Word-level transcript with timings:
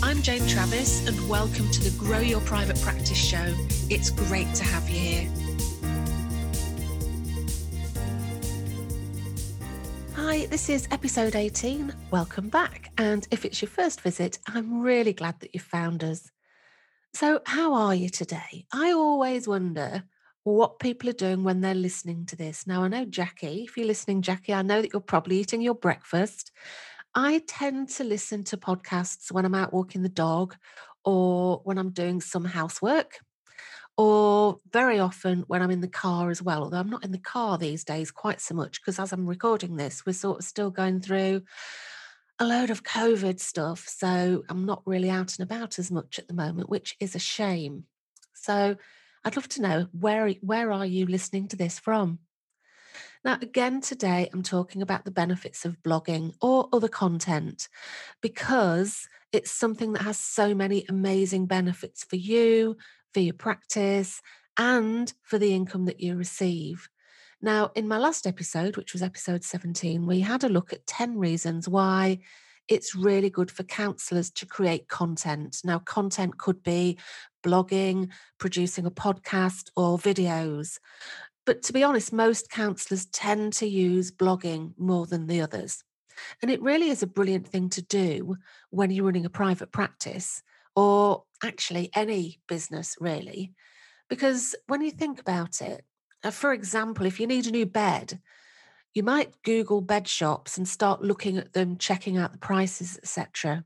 I'm 0.00 0.22
Jane 0.22 0.46
Travis, 0.46 1.06
and 1.08 1.28
welcome 1.28 1.68
to 1.72 1.82
the 1.82 1.90
Grow 1.98 2.20
Your 2.20 2.40
Private 2.42 2.80
Practice 2.80 3.18
Show. 3.18 3.52
It's 3.90 4.10
great 4.10 4.54
to 4.54 4.62
have 4.62 4.88
you 4.88 4.98
here. 5.00 5.30
Hi, 10.14 10.46
this 10.46 10.68
is 10.68 10.86
episode 10.92 11.34
18. 11.34 11.92
Welcome 12.12 12.48
back. 12.48 12.92
And 12.96 13.26
if 13.32 13.44
it's 13.44 13.60
your 13.60 13.68
first 13.68 14.00
visit, 14.02 14.38
I'm 14.46 14.80
really 14.80 15.12
glad 15.12 15.40
that 15.40 15.52
you 15.52 15.58
found 15.58 16.04
us. 16.04 16.30
So, 17.12 17.40
how 17.44 17.74
are 17.74 17.94
you 17.94 18.08
today? 18.08 18.66
I 18.72 18.92
always 18.92 19.48
wonder 19.48 20.04
what 20.44 20.78
people 20.78 21.10
are 21.10 21.14
doing 21.14 21.42
when 21.42 21.60
they're 21.60 21.74
listening 21.74 22.24
to 22.26 22.36
this. 22.36 22.68
Now, 22.68 22.84
I 22.84 22.88
know 22.88 23.04
Jackie, 23.04 23.64
if 23.64 23.76
you're 23.76 23.86
listening, 23.86 24.22
Jackie, 24.22 24.54
I 24.54 24.62
know 24.62 24.80
that 24.80 24.92
you're 24.92 25.00
probably 25.00 25.40
eating 25.40 25.60
your 25.60 25.74
breakfast. 25.74 26.52
I 27.20 27.42
tend 27.48 27.88
to 27.96 28.04
listen 28.04 28.44
to 28.44 28.56
podcasts 28.56 29.32
when 29.32 29.44
I'm 29.44 29.56
out 29.56 29.72
walking 29.72 30.02
the 30.02 30.08
dog 30.08 30.54
or 31.04 31.60
when 31.64 31.76
I'm 31.76 31.90
doing 31.90 32.20
some 32.20 32.44
housework 32.44 33.18
or 33.96 34.60
very 34.72 35.00
often 35.00 35.42
when 35.48 35.60
I'm 35.60 35.72
in 35.72 35.80
the 35.80 35.88
car 35.88 36.30
as 36.30 36.40
well. 36.40 36.62
Although 36.62 36.78
I'm 36.78 36.88
not 36.88 37.04
in 37.04 37.10
the 37.10 37.18
car 37.18 37.58
these 37.58 37.82
days 37.82 38.12
quite 38.12 38.40
so 38.40 38.54
much 38.54 38.80
because 38.80 39.00
as 39.00 39.12
I'm 39.12 39.26
recording 39.26 39.74
this, 39.74 40.06
we're 40.06 40.12
sort 40.12 40.38
of 40.38 40.44
still 40.44 40.70
going 40.70 41.00
through 41.00 41.42
a 42.38 42.44
load 42.44 42.70
of 42.70 42.84
COVID 42.84 43.40
stuff. 43.40 43.88
So 43.88 44.44
I'm 44.48 44.64
not 44.64 44.82
really 44.86 45.10
out 45.10 45.36
and 45.36 45.42
about 45.42 45.80
as 45.80 45.90
much 45.90 46.20
at 46.20 46.28
the 46.28 46.34
moment, 46.34 46.70
which 46.70 46.94
is 47.00 47.16
a 47.16 47.18
shame. 47.18 47.82
So 48.32 48.76
I'd 49.24 49.34
love 49.34 49.48
to 49.48 49.62
know 49.62 49.88
where, 49.90 50.30
where 50.40 50.70
are 50.70 50.86
you 50.86 51.04
listening 51.04 51.48
to 51.48 51.56
this 51.56 51.80
from? 51.80 52.20
Now, 53.24 53.38
again, 53.42 53.80
today 53.80 54.28
I'm 54.32 54.42
talking 54.42 54.80
about 54.80 55.04
the 55.04 55.10
benefits 55.10 55.64
of 55.64 55.82
blogging 55.82 56.34
or 56.40 56.68
other 56.72 56.88
content 56.88 57.68
because 58.20 59.08
it's 59.32 59.50
something 59.50 59.92
that 59.92 60.02
has 60.02 60.18
so 60.18 60.54
many 60.54 60.84
amazing 60.88 61.46
benefits 61.46 62.04
for 62.04 62.16
you, 62.16 62.76
for 63.12 63.20
your 63.20 63.34
practice, 63.34 64.22
and 64.56 65.12
for 65.22 65.38
the 65.38 65.54
income 65.54 65.86
that 65.86 66.00
you 66.00 66.16
receive. 66.16 66.88
Now, 67.40 67.70
in 67.74 67.86
my 67.86 67.98
last 67.98 68.26
episode, 68.26 68.76
which 68.76 68.92
was 68.92 69.02
episode 69.02 69.44
17, 69.44 70.06
we 70.06 70.20
had 70.20 70.42
a 70.42 70.48
look 70.48 70.72
at 70.72 70.86
10 70.86 71.18
reasons 71.18 71.68
why 71.68 72.18
it's 72.66 72.94
really 72.94 73.30
good 73.30 73.50
for 73.50 73.62
counselors 73.62 74.30
to 74.30 74.46
create 74.46 74.88
content. 74.88 75.58
Now, 75.64 75.78
content 75.78 76.38
could 76.38 76.62
be 76.62 76.98
blogging, 77.44 78.10
producing 78.38 78.86
a 78.86 78.90
podcast, 78.90 79.70
or 79.76 79.98
videos. 79.98 80.78
But 81.48 81.62
to 81.62 81.72
be 81.72 81.82
honest, 81.82 82.12
most 82.12 82.50
counsellors 82.50 83.06
tend 83.06 83.54
to 83.54 83.66
use 83.66 84.10
blogging 84.10 84.74
more 84.76 85.06
than 85.06 85.28
the 85.28 85.40
others. 85.40 85.82
And 86.42 86.50
it 86.50 86.60
really 86.60 86.90
is 86.90 87.02
a 87.02 87.06
brilliant 87.06 87.48
thing 87.48 87.70
to 87.70 87.80
do 87.80 88.36
when 88.68 88.90
you're 88.90 89.06
running 89.06 89.24
a 89.24 89.30
private 89.30 89.72
practice 89.72 90.42
or 90.76 91.24
actually 91.42 91.88
any 91.94 92.42
business, 92.48 92.98
really. 93.00 93.54
Because 94.10 94.54
when 94.66 94.82
you 94.82 94.90
think 94.90 95.20
about 95.20 95.62
it, 95.62 95.86
uh, 96.22 96.32
for 96.32 96.52
example, 96.52 97.06
if 97.06 97.18
you 97.18 97.26
need 97.26 97.46
a 97.46 97.50
new 97.50 97.64
bed, 97.64 98.20
you 98.92 99.02
might 99.02 99.42
Google 99.42 99.80
bed 99.80 100.06
shops 100.06 100.58
and 100.58 100.68
start 100.68 101.00
looking 101.00 101.38
at 101.38 101.54
them, 101.54 101.78
checking 101.78 102.18
out 102.18 102.32
the 102.32 102.38
prices, 102.38 102.98
etc. 103.02 103.64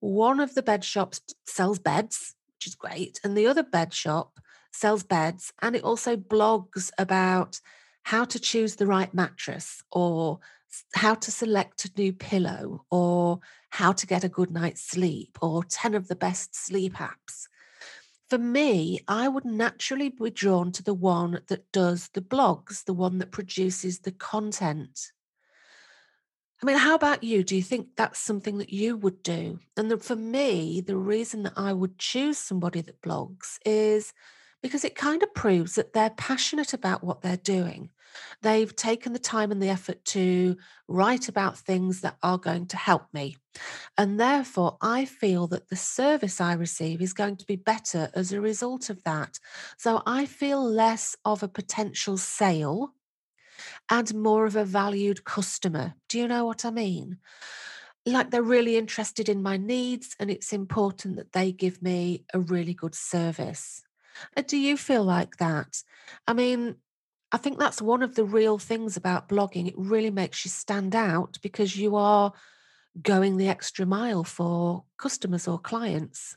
One 0.00 0.40
of 0.40 0.54
the 0.54 0.62
bed 0.62 0.84
shops 0.84 1.20
sells 1.46 1.78
beds, 1.78 2.34
which 2.56 2.66
is 2.66 2.74
great, 2.74 3.20
and 3.22 3.36
the 3.36 3.46
other 3.46 3.62
bed 3.62 3.92
shop 3.92 4.38
sells 4.72 5.02
beds 5.02 5.52
and 5.60 5.76
it 5.76 5.84
also 5.84 6.16
blogs 6.16 6.90
about 6.98 7.60
how 8.04 8.24
to 8.24 8.38
choose 8.38 8.76
the 8.76 8.86
right 8.86 9.12
mattress 9.14 9.82
or 9.92 10.40
how 10.94 11.14
to 11.14 11.30
select 11.30 11.84
a 11.84 11.90
new 11.96 12.12
pillow 12.12 12.84
or 12.90 13.40
how 13.70 13.92
to 13.92 14.06
get 14.06 14.24
a 14.24 14.28
good 14.28 14.50
night's 14.50 14.82
sleep 14.82 15.38
or 15.40 15.62
10 15.64 15.94
of 15.94 16.08
the 16.08 16.16
best 16.16 16.54
sleep 16.54 16.94
apps 16.94 17.46
for 18.32 18.38
me, 18.38 18.98
I 19.06 19.28
would 19.28 19.44
naturally 19.44 20.08
be 20.08 20.30
drawn 20.30 20.72
to 20.72 20.82
the 20.82 20.94
one 20.94 21.42
that 21.48 21.70
does 21.70 22.08
the 22.14 22.22
blogs, 22.22 22.82
the 22.82 22.94
one 22.94 23.18
that 23.18 23.30
produces 23.30 23.98
the 23.98 24.10
content. 24.10 25.12
I 26.62 26.64
mean, 26.64 26.78
how 26.78 26.94
about 26.94 27.22
you? 27.22 27.44
Do 27.44 27.54
you 27.54 27.62
think 27.62 27.88
that's 27.94 28.18
something 28.18 28.56
that 28.56 28.72
you 28.72 28.96
would 28.96 29.22
do? 29.22 29.58
And 29.76 29.90
the, 29.90 29.98
for 29.98 30.16
me, 30.16 30.80
the 30.80 30.96
reason 30.96 31.42
that 31.42 31.52
I 31.58 31.74
would 31.74 31.98
choose 31.98 32.38
somebody 32.38 32.80
that 32.80 33.02
blogs 33.02 33.58
is 33.66 34.14
because 34.62 34.84
it 34.84 34.94
kind 34.94 35.22
of 35.22 35.34
proves 35.34 35.74
that 35.74 35.92
they're 35.92 36.10
passionate 36.10 36.72
about 36.72 37.02
what 37.02 37.22
they're 37.22 37.36
doing. 37.36 37.90
They've 38.42 38.74
taken 38.74 39.12
the 39.12 39.18
time 39.18 39.50
and 39.50 39.62
the 39.62 39.68
effort 39.68 40.04
to 40.06 40.56
write 40.88 41.28
about 41.28 41.58
things 41.58 42.00
that 42.02 42.18
are 42.22 42.38
going 42.38 42.66
to 42.66 42.76
help 42.76 43.06
me. 43.12 43.36
And 43.96 44.20
therefore, 44.20 44.76
I 44.80 45.04
feel 45.04 45.46
that 45.48 45.68
the 45.68 45.76
service 45.76 46.40
I 46.40 46.52
receive 46.52 47.00
is 47.00 47.12
going 47.12 47.36
to 47.36 47.46
be 47.46 47.56
better 47.56 48.10
as 48.14 48.32
a 48.32 48.40
result 48.40 48.90
of 48.90 49.02
that. 49.04 49.38
So 49.78 50.02
I 50.06 50.26
feel 50.26 50.62
less 50.62 51.16
of 51.24 51.42
a 51.42 51.48
potential 51.48 52.16
sale 52.16 52.94
and 53.90 54.14
more 54.14 54.46
of 54.46 54.56
a 54.56 54.64
valued 54.64 55.24
customer. 55.24 55.94
Do 56.08 56.18
you 56.18 56.28
know 56.28 56.44
what 56.44 56.64
I 56.64 56.70
mean? 56.70 57.18
Like 58.04 58.30
they're 58.30 58.42
really 58.42 58.76
interested 58.76 59.28
in 59.28 59.42
my 59.42 59.56
needs, 59.56 60.16
and 60.18 60.28
it's 60.28 60.52
important 60.52 61.16
that 61.16 61.32
they 61.32 61.52
give 61.52 61.80
me 61.80 62.24
a 62.34 62.40
really 62.40 62.74
good 62.74 62.96
service. 62.96 63.84
Uh, 64.36 64.42
do 64.46 64.56
you 64.56 64.76
feel 64.76 65.04
like 65.04 65.36
that? 65.36 65.82
I 66.26 66.32
mean, 66.32 66.76
I 67.30 67.38
think 67.38 67.58
that's 67.58 67.80
one 67.80 68.02
of 68.02 68.14
the 68.14 68.24
real 68.24 68.58
things 68.58 68.96
about 68.96 69.28
blogging. 69.28 69.66
It 69.66 69.74
really 69.76 70.10
makes 70.10 70.44
you 70.44 70.50
stand 70.50 70.94
out 70.94 71.38
because 71.42 71.76
you 71.76 71.96
are 71.96 72.32
going 73.00 73.36
the 73.36 73.48
extra 73.48 73.86
mile 73.86 74.24
for 74.24 74.84
customers 74.98 75.48
or 75.48 75.58
clients. 75.58 76.36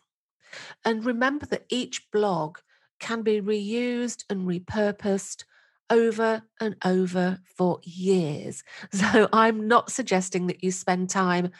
And 0.85 1.05
remember 1.05 1.45
that 1.47 1.65
each 1.69 2.09
blog 2.11 2.59
can 2.99 3.23
be 3.23 3.41
reused 3.41 4.23
and 4.29 4.47
repurposed 4.47 5.43
over 5.89 6.43
and 6.59 6.75
over 6.83 7.39
for 7.57 7.79
years. 7.83 8.63
So 8.91 9.27
I'm 9.33 9.67
not 9.67 9.91
suggesting 9.91 10.47
that 10.47 10.63
you 10.63 10.71
spend 10.71 11.09
time 11.09 11.51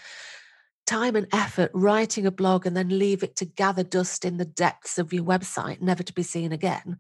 time 0.86 1.16
and 1.16 1.28
effort 1.34 1.72
writing 1.74 2.26
a 2.26 2.32
blog 2.32 2.66
and 2.66 2.76
then 2.76 3.00
leave 3.00 3.24
it 3.24 3.36
to 3.38 3.46
gather 3.46 3.84
dust 3.84 4.26
in 4.26 4.38
the 4.38 4.46
depths 4.46 4.98
of 4.98 5.14
your 5.14 5.24
website, 5.24 5.82
never 5.82 6.04
to 6.04 6.14
be 6.14 6.24
seen 6.24 6.52
again, 6.52 6.98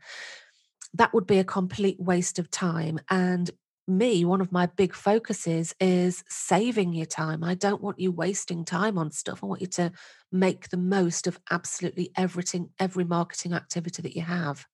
that 0.94 1.14
would 1.14 1.28
be 1.28 1.40
a 1.40 1.44
complete 1.44 2.00
waste 2.00 2.40
of 2.40 2.50
time. 2.50 3.00
And 3.10 3.52
me, 3.88 4.26
one 4.26 4.42
of 4.42 4.52
my 4.52 4.66
big 4.66 4.94
focuses 4.94 5.76
is 5.80 6.24
saving 6.28 6.94
your 6.94 7.06
time. 7.06 7.44
I 7.44 7.54
don't 7.54 7.82
want 7.82 8.00
you 8.00 8.12
wasting 8.12 8.66
time 8.66 8.98
on 8.98 9.12
stuff. 9.12 9.44
I 9.44 9.48
want 9.48 9.62
you 9.62 9.68
to 9.68 9.92
make 10.32 10.70
the 10.70 10.78
most 10.78 11.28
of 11.28 11.40
absolutely 11.52 12.12
everything, 12.16 12.70
every 12.80 13.06
marketing 13.06 13.54
activity 13.54 14.02
that 14.02 14.16
you 14.16 14.24
have. 14.24 14.66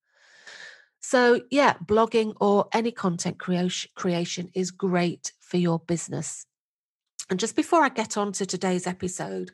So, 1.02 1.42
yeah, 1.50 1.74
blogging 1.84 2.36
or 2.40 2.68
any 2.74 2.92
content 2.92 3.40
creation, 3.40 4.52
is 4.54 4.72
great 4.72 5.34
for 5.40 5.58
your 5.58 5.80
business. 5.80 6.46
And 7.32 7.40
just 7.40 7.56
before 7.56 7.82
I 7.82 7.88
get 7.88 8.18
on 8.18 8.34
to 8.34 8.46
today's 8.46 8.86
episode, 8.86 9.52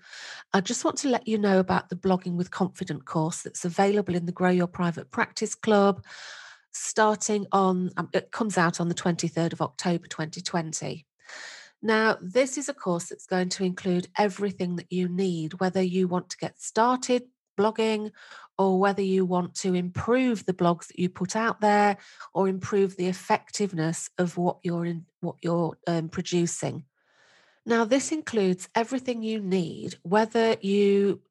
I 0.51 0.61
just 0.61 0.83
want 0.83 0.97
to 0.97 1.09
let 1.09 1.27
you 1.27 1.37
know 1.37 1.59
about 1.59 1.89
the 1.89 1.95
Blogging 1.95 2.33
with 2.33 2.49
Confidence 2.49 3.03
course 3.05 3.43
that's 3.43 3.65
available 3.65 4.15
in 4.15 4.25
the 4.25 4.31
Grow 4.31 4.49
Your 4.49 4.65
Private 4.65 5.11
Practice 5.11 5.53
Club, 5.53 6.03
starting 6.71 7.45
on, 7.51 7.91
um, 7.95 8.09
it 8.13 8.31
comes 8.31 8.57
out 8.57 8.81
on 8.81 8.89
the 8.89 8.95
23rd 8.95 9.53
of 9.53 9.61
October 9.61 10.07
2020. 10.07 11.05
Now, 11.83 12.17
this 12.19 12.57
is 12.57 12.67
a 12.67 12.73
course 12.73 13.09
that's 13.09 13.27
going 13.27 13.49
to 13.49 13.63
include 13.63 14.07
everything 14.17 14.77
that 14.77 14.91
you 14.91 15.07
need, 15.07 15.59
whether 15.59 15.81
you 15.81 16.07
want 16.07 16.31
to 16.31 16.37
get 16.37 16.59
started 16.59 17.25
blogging 17.59 18.09
or 18.57 18.79
whether 18.79 19.03
you 19.03 19.23
want 19.23 19.53
to 19.53 19.75
improve 19.75 20.47
the 20.47 20.53
blogs 20.53 20.87
that 20.87 20.97
you 20.97 21.09
put 21.09 21.35
out 21.35 21.61
there 21.61 21.97
or 22.33 22.47
improve 22.47 22.97
the 22.97 23.05
effectiveness 23.05 24.09
of 24.17 24.35
what 24.35 24.57
you're 24.63 24.85
in, 24.85 25.05
what 25.19 25.35
you're 25.43 25.77
um, 25.85 26.09
producing. 26.09 26.83
Now, 27.67 27.83
this 27.83 28.13
includes 28.13 28.69
everything 28.75 29.21
you 29.21 29.41
need, 29.41 29.95
whether 30.03 30.55
you 30.61 31.21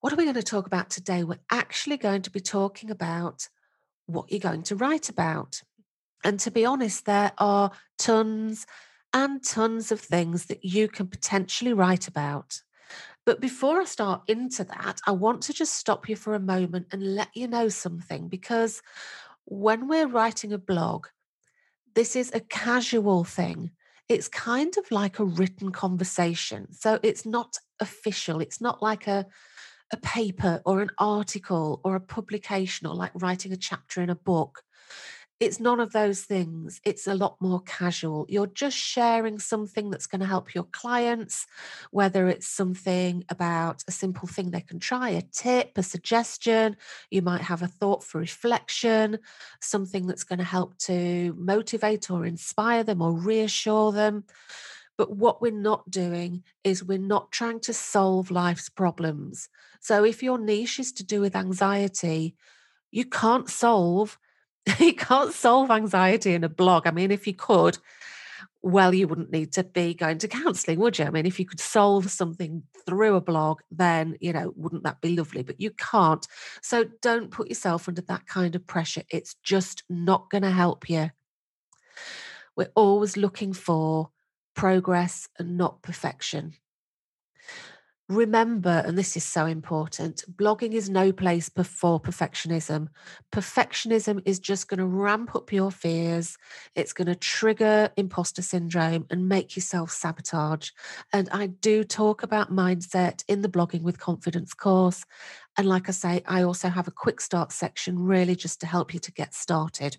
what 0.00 0.12
are 0.12 0.16
we 0.16 0.24
going 0.24 0.34
to 0.34 0.42
talk 0.42 0.66
about 0.66 0.90
today? 0.90 1.24
We're 1.24 1.38
actually 1.50 1.96
going 1.96 2.20
to 2.22 2.30
be 2.30 2.40
talking 2.40 2.90
about 2.90 3.48
what 4.06 4.30
you're 4.30 4.40
going 4.40 4.62
to 4.64 4.76
write 4.76 5.08
about. 5.08 5.62
And 6.24 6.40
to 6.40 6.50
be 6.50 6.64
honest, 6.64 7.04
there 7.04 7.32
are 7.38 7.70
tons 7.98 8.66
and 9.12 9.42
tons 9.44 9.92
of 9.92 10.00
things 10.00 10.46
that 10.46 10.64
you 10.64 10.88
can 10.88 11.06
potentially 11.06 11.72
write 11.72 12.08
about. 12.08 12.62
But 13.24 13.40
before 13.40 13.80
I 13.80 13.84
start 13.84 14.22
into 14.28 14.64
that, 14.64 15.00
I 15.06 15.10
want 15.10 15.42
to 15.42 15.52
just 15.52 15.74
stop 15.74 16.08
you 16.08 16.16
for 16.16 16.34
a 16.34 16.40
moment 16.40 16.86
and 16.92 17.14
let 17.16 17.28
you 17.34 17.48
know 17.48 17.68
something 17.68 18.28
because 18.28 18.82
when 19.44 19.88
we're 19.88 20.06
writing 20.06 20.52
a 20.52 20.58
blog, 20.58 21.06
this 21.94 22.14
is 22.14 22.30
a 22.32 22.40
casual 22.40 23.24
thing. 23.24 23.70
It's 24.08 24.28
kind 24.28 24.76
of 24.76 24.88
like 24.90 25.18
a 25.18 25.24
written 25.24 25.72
conversation. 25.72 26.72
So 26.72 27.00
it's 27.02 27.26
not 27.26 27.56
official. 27.80 28.40
It's 28.40 28.60
not 28.60 28.82
like 28.82 29.08
a, 29.08 29.26
a 29.92 29.96
paper 29.98 30.60
or 30.64 30.80
an 30.80 30.90
article 30.98 31.80
or 31.84 31.96
a 31.96 32.00
publication 32.00 32.86
or 32.86 32.94
like 32.94 33.12
writing 33.14 33.52
a 33.52 33.56
chapter 33.56 34.02
in 34.02 34.10
a 34.10 34.14
book 34.14 34.62
it's 35.38 35.60
none 35.60 35.80
of 35.80 35.92
those 35.92 36.22
things. 36.22 36.80
It's 36.84 37.06
a 37.06 37.14
lot 37.14 37.36
more 37.40 37.60
casual. 37.60 38.24
You're 38.28 38.46
just 38.46 38.76
sharing 38.76 39.38
something 39.38 39.90
that's 39.90 40.06
going 40.06 40.20
to 40.20 40.26
help 40.26 40.54
your 40.54 40.64
clients, 40.64 41.46
whether 41.90 42.28
it's 42.28 42.48
something 42.48 43.22
about 43.28 43.84
a 43.86 43.92
simple 43.92 44.28
thing 44.28 44.50
they 44.50 44.62
can 44.62 44.78
try, 44.78 45.10
a 45.10 45.20
tip, 45.20 45.72
a 45.76 45.82
suggestion. 45.82 46.76
You 47.10 47.20
might 47.20 47.42
have 47.42 47.62
a 47.62 47.68
thought 47.68 48.02
for 48.02 48.18
reflection, 48.18 49.18
something 49.60 50.06
that's 50.06 50.24
going 50.24 50.38
to 50.38 50.44
help 50.44 50.78
to 50.78 51.34
motivate 51.36 52.10
or 52.10 52.24
inspire 52.24 52.82
them 52.82 53.02
or 53.02 53.12
reassure 53.12 53.92
them. 53.92 54.24
But 54.98 55.16
what 55.16 55.42
we're 55.42 55.52
not 55.52 55.90
doing 55.90 56.42
is 56.64 56.84
we're 56.84 56.98
not 56.98 57.30
trying 57.30 57.60
to 57.60 57.72
solve 57.72 58.30
life's 58.30 58.68
problems. 58.68 59.48
So 59.80 60.04
if 60.04 60.22
your 60.22 60.38
niche 60.38 60.78
is 60.78 60.92
to 60.92 61.04
do 61.04 61.20
with 61.20 61.36
anxiety, 61.36 62.34
you 62.90 63.04
can't 63.04 63.48
solve 63.48 64.18
you 64.80 64.94
can't 64.94 65.32
solve 65.32 65.70
anxiety 65.70 66.34
in 66.34 66.44
a 66.44 66.48
blog. 66.48 66.86
I 66.86 66.90
mean, 66.90 67.10
if 67.10 67.26
you 67.26 67.34
could, 67.34 67.78
well, 68.62 68.92
you 68.92 69.06
wouldn't 69.06 69.30
need 69.30 69.52
to 69.52 69.64
be 69.64 69.94
going 69.94 70.18
to 70.18 70.28
counseling, 70.28 70.80
would 70.80 70.98
you? 70.98 71.04
I 71.04 71.10
mean, 71.10 71.26
if 71.26 71.38
you 71.38 71.46
could 71.46 71.60
solve 71.60 72.10
something 72.10 72.64
through 72.84 73.14
a 73.14 73.20
blog, 73.20 73.60
then, 73.70 74.16
you 74.20 74.32
know, 74.32 74.52
wouldn't 74.56 74.82
that 74.82 75.00
be 75.00 75.16
lovely? 75.16 75.42
But 75.42 75.60
you 75.60 75.70
can't. 75.70 76.26
So 76.62 76.84
don't 77.00 77.30
put 77.30 77.48
yourself 77.48 77.88
under 77.88 78.02
that 78.02 78.26
kind 78.26 78.56
of 78.56 78.66
pressure. 78.66 79.02
It's 79.08 79.34
just 79.42 79.84
not 79.88 80.30
going 80.30 80.42
to 80.42 80.50
help 80.50 80.90
you. 80.90 81.10
We're 82.56 82.72
always 82.74 83.16
looking 83.16 83.52
for 83.52 84.10
progress 84.56 85.28
and 85.38 85.56
not 85.56 85.82
perfection 85.82 86.54
remember, 88.08 88.82
and 88.86 88.96
this 88.96 89.16
is 89.16 89.24
so 89.24 89.46
important, 89.46 90.22
blogging 90.36 90.72
is 90.72 90.88
no 90.88 91.12
place 91.12 91.48
for 91.48 92.00
perfectionism. 92.00 92.88
Perfectionism 93.32 94.22
is 94.24 94.38
just 94.38 94.68
going 94.68 94.78
to 94.78 94.86
ramp 94.86 95.34
up 95.34 95.52
your 95.52 95.70
fears. 95.70 96.36
It's 96.74 96.92
going 96.92 97.08
to 97.08 97.16
trigger 97.16 97.90
imposter 97.96 98.42
syndrome 98.42 99.06
and 99.10 99.28
make 99.28 99.56
you 99.56 99.62
self 99.62 99.90
sabotage. 99.90 100.70
And 101.12 101.28
I 101.32 101.48
do 101.48 101.82
talk 101.82 102.22
about 102.22 102.52
mindset 102.52 103.24
in 103.28 103.42
the 103.42 103.48
Blogging 103.48 103.82
with 103.82 103.98
Confidence 103.98 104.54
course. 104.54 105.04
And 105.56 105.68
like 105.68 105.88
I 105.88 105.92
say, 105.92 106.22
I 106.26 106.42
also 106.42 106.68
have 106.68 106.86
a 106.86 106.92
quick 106.92 107.20
start 107.20 107.50
section, 107.50 107.98
really 107.98 108.36
just 108.36 108.60
to 108.60 108.66
help 108.66 108.94
you 108.94 109.00
to 109.00 109.12
get 109.12 109.34
started. 109.34 109.96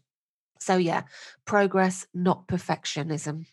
So, 0.59 0.77
yeah, 0.77 1.03
progress, 1.45 2.07
not 2.13 2.47
perfectionism. 2.47 3.45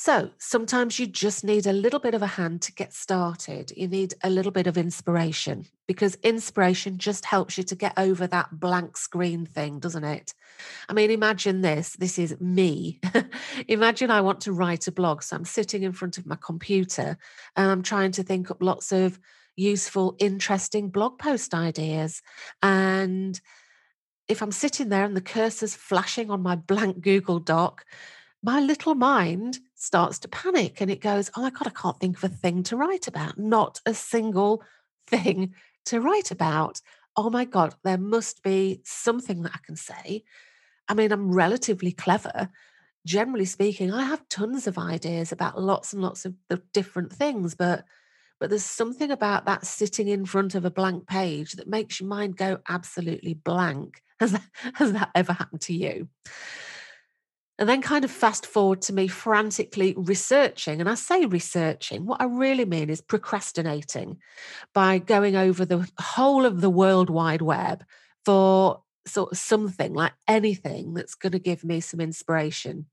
So 0.00 0.30
sometimes 0.38 1.00
you 1.00 1.08
just 1.08 1.42
need 1.42 1.66
a 1.66 1.72
little 1.72 1.98
bit 1.98 2.14
of 2.14 2.22
a 2.22 2.28
hand 2.28 2.62
to 2.62 2.72
get 2.72 2.94
started. 2.94 3.72
You 3.76 3.88
need 3.88 4.14
a 4.22 4.30
little 4.30 4.52
bit 4.52 4.68
of 4.68 4.78
inspiration 4.78 5.66
because 5.88 6.14
inspiration 6.22 6.98
just 6.98 7.24
helps 7.24 7.58
you 7.58 7.64
to 7.64 7.74
get 7.74 7.94
over 7.96 8.28
that 8.28 8.60
blank 8.60 8.96
screen 8.96 9.44
thing, 9.44 9.80
doesn't 9.80 10.04
it? 10.04 10.34
I 10.88 10.92
mean, 10.92 11.10
imagine 11.10 11.62
this 11.62 11.96
this 11.96 12.16
is 12.16 12.40
me. 12.40 13.00
imagine 13.66 14.12
I 14.12 14.20
want 14.20 14.40
to 14.42 14.52
write 14.52 14.86
a 14.86 14.92
blog. 14.92 15.24
So 15.24 15.34
I'm 15.34 15.44
sitting 15.44 15.82
in 15.82 15.92
front 15.92 16.16
of 16.16 16.26
my 16.26 16.36
computer 16.36 17.18
and 17.56 17.68
I'm 17.68 17.82
trying 17.82 18.12
to 18.12 18.22
think 18.22 18.52
up 18.52 18.62
lots 18.62 18.92
of 18.92 19.18
useful, 19.56 20.14
interesting 20.20 20.90
blog 20.90 21.18
post 21.18 21.54
ideas. 21.54 22.22
And 22.62 23.38
if 24.28 24.42
I'm 24.42 24.52
sitting 24.52 24.90
there 24.90 25.04
and 25.04 25.16
the 25.16 25.20
cursor's 25.20 25.74
flashing 25.74 26.30
on 26.30 26.40
my 26.40 26.54
blank 26.54 27.00
Google 27.00 27.40
Doc, 27.40 27.84
my 28.44 28.60
little 28.60 28.94
mind 28.94 29.58
starts 29.78 30.18
to 30.18 30.28
panic 30.28 30.80
and 30.80 30.90
it 30.90 31.00
goes, 31.00 31.30
Oh 31.36 31.42
my 31.42 31.50
God, 31.50 31.66
I 31.68 31.70
can't 31.70 31.98
think 31.98 32.16
of 32.16 32.24
a 32.24 32.28
thing 32.28 32.62
to 32.64 32.76
write 32.76 33.06
about. 33.06 33.38
Not 33.38 33.80
a 33.86 33.94
single 33.94 34.62
thing 35.06 35.54
to 35.86 36.00
write 36.00 36.30
about. 36.30 36.80
Oh 37.16 37.30
my 37.30 37.44
God, 37.44 37.74
there 37.84 37.98
must 37.98 38.42
be 38.42 38.80
something 38.84 39.42
that 39.42 39.52
I 39.54 39.58
can 39.64 39.76
say. 39.76 40.24
I 40.88 40.94
mean, 40.94 41.12
I'm 41.12 41.32
relatively 41.32 41.92
clever. 41.92 42.48
Generally 43.06 43.46
speaking, 43.46 43.92
I 43.92 44.04
have 44.04 44.28
tons 44.28 44.66
of 44.66 44.78
ideas 44.78 45.32
about 45.32 45.60
lots 45.60 45.92
and 45.92 46.02
lots 46.02 46.24
of, 46.24 46.34
different 46.72 47.12
things, 47.12 47.54
but 47.54 47.84
but 48.40 48.50
there's 48.50 48.64
something 48.64 49.10
about 49.10 49.46
that 49.46 49.66
sitting 49.66 50.06
in 50.06 50.24
front 50.24 50.54
of 50.54 50.64
a 50.64 50.70
blank 50.70 51.08
page 51.08 51.54
that 51.54 51.66
makes 51.66 51.98
your 51.98 52.08
mind 52.08 52.36
go 52.36 52.58
absolutely 52.68 53.34
blank. 53.34 54.00
Has 54.20 54.32
that, 54.32 54.42
has 54.74 54.92
that 54.94 55.10
ever 55.14 55.32
happened 55.32 55.60
to 55.62 55.72
you? 55.72 56.08
And 57.58 57.68
then 57.68 57.82
kind 57.82 58.04
of 58.04 58.10
fast 58.10 58.46
forward 58.46 58.82
to 58.82 58.92
me 58.92 59.08
frantically 59.08 59.92
researching. 59.96 60.80
And 60.80 60.88
I 60.88 60.94
say 60.94 61.26
researching, 61.26 62.06
what 62.06 62.20
I 62.20 62.24
really 62.26 62.64
mean 62.64 62.88
is 62.88 63.00
procrastinating 63.00 64.18
by 64.72 64.98
going 64.98 65.34
over 65.34 65.64
the 65.64 65.88
whole 65.98 66.46
of 66.46 66.60
the 66.60 66.70
World 66.70 67.10
Wide 67.10 67.42
Web 67.42 67.84
for 68.24 68.82
sort 69.06 69.32
of 69.32 69.38
something 69.38 69.92
like 69.92 70.12
anything 70.28 70.94
that's 70.94 71.16
going 71.16 71.32
to 71.32 71.40
give 71.40 71.64
me 71.64 71.80
some 71.80 72.00
inspiration. 72.00 72.86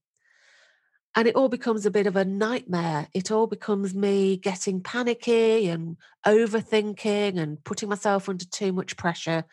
And 1.18 1.28
it 1.30 1.36
all 1.36 1.48
becomes 1.48 1.86
a 1.86 1.92
bit 1.92 2.08
of 2.08 2.18
a 2.18 2.26
nightmare. 2.26 3.08
It 3.14 3.32
all 3.32 3.48
becomes 3.48 3.94
me 3.94 4.36
getting 4.36 4.82
panicky 4.82 5.70
and 5.70 5.96
overthinking 6.26 7.40
and 7.40 7.64
putting 7.64 7.88
myself 7.88 8.28
under 8.28 8.44
too 8.44 8.74
much 8.74 8.98
pressure. 8.98 9.46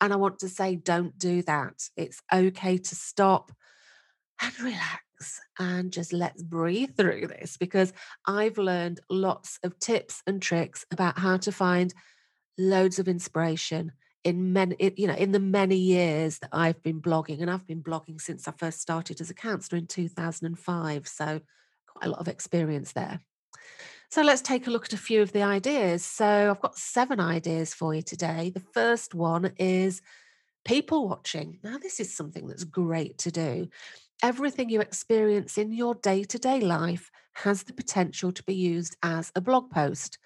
And 0.00 0.12
I 0.12 0.16
want 0.16 0.38
to 0.40 0.48
say, 0.48 0.76
don't 0.76 1.18
do 1.18 1.42
that. 1.42 1.88
It's 1.96 2.22
okay 2.32 2.78
to 2.78 2.94
stop 2.94 3.50
and 4.40 4.60
relax 4.60 5.40
and 5.58 5.92
just 5.92 6.12
let's 6.12 6.42
breathe 6.42 6.96
through 6.96 7.26
this 7.26 7.56
because 7.56 7.92
I've 8.26 8.58
learned 8.58 9.00
lots 9.10 9.58
of 9.62 9.78
tips 9.78 10.22
and 10.26 10.40
tricks 10.40 10.86
about 10.90 11.18
how 11.18 11.36
to 11.38 11.52
find 11.52 11.92
loads 12.56 12.98
of 12.98 13.08
inspiration 13.08 13.92
in 14.24 14.52
many, 14.52 14.76
you 14.96 15.06
know, 15.06 15.14
in 15.14 15.32
the 15.32 15.40
many 15.40 15.76
years 15.76 16.38
that 16.40 16.50
I've 16.52 16.82
been 16.82 17.00
blogging, 17.00 17.40
and 17.40 17.50
I've 17.50 17.66
been 17.66 17.82
blogging 17.82 18.20
since 18.20 18.48
I 18.48 18.52
first 18.52 18.80
started 18.80 19.20
as 19.20 19.30
a 19.30 19.34
counsellor 19.34 19.78
in 19.78 19.86
2005. 19.86 21.08
So 21.08 21.40
quite 21.86 22.06
a 22.06 22.10
lot 22.10 22.20
of 22.20 22.28
experience 22.28 22.92
there. 22.92 23.20
So 24.10 24.22
let's 24.22 24.40
take 24.40 24.66
a 24.66 24.70
look 24.70 24.86
at 24.86 24.92
a 24.92 24.98
few 24.98 25.22
of 25.22 25.32
the 25.32 25.42
ideas. 25.42 26.04
So 26.04 26.50
I've 26.50 26.60
got 26.60 26.78
seven 26.78 27.20
ideas 27.20 27.74
for 27.74 27.94
you 27.94 28.02
today. 28.02 28.50
The 28.50 28.64
first 28.72 29.14
one 29.14 29.52
is 29.58 30.00
people 30.64 31.08
watching. 31.08 31.58
Now, 31.62 31.78
this 31.78 32.00
is 32.00 32.14
something 32.14 32.46
that's 32.46 32.64
great 32.64 33.18
to 33.18 33.30
do. 33.30 33.68
Everything 34.22 34.68
you 34.68 34.80
experience 34.80 35.58
in 35.58 35.72
your 35.72 35.94
day 35.94 36.24
to 36.24 36.38
day 36.38 36.60
life 36.60 37.10
has 37.34 37.62
the 37.62 37.72
potential 37.72 38.32
to 38.32 38.42
be 38.42 38.54
used 38.54 38.96
as 39.02 39.30
a 39.36 39.40
blog 39.40 39.70
post. 39.70 40.18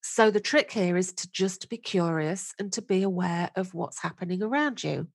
So 0.00 0.30
the 0.30 0.40
trick 0.40 0.70
here 0.70 0.96
is 0.96 1.12
to 1.14 1.30
just 1.32 1.68
be 1.68 1.76
curious 1.76 2.54
and 2.58 2.72
to 2.72 2.80
be 2.80 3.02
aware 3.02 3.50
of 3.56 3.74
what's 3.74 4.00
happening 4.00 4.42
around 4.42 4.82
you. 4.82 5.08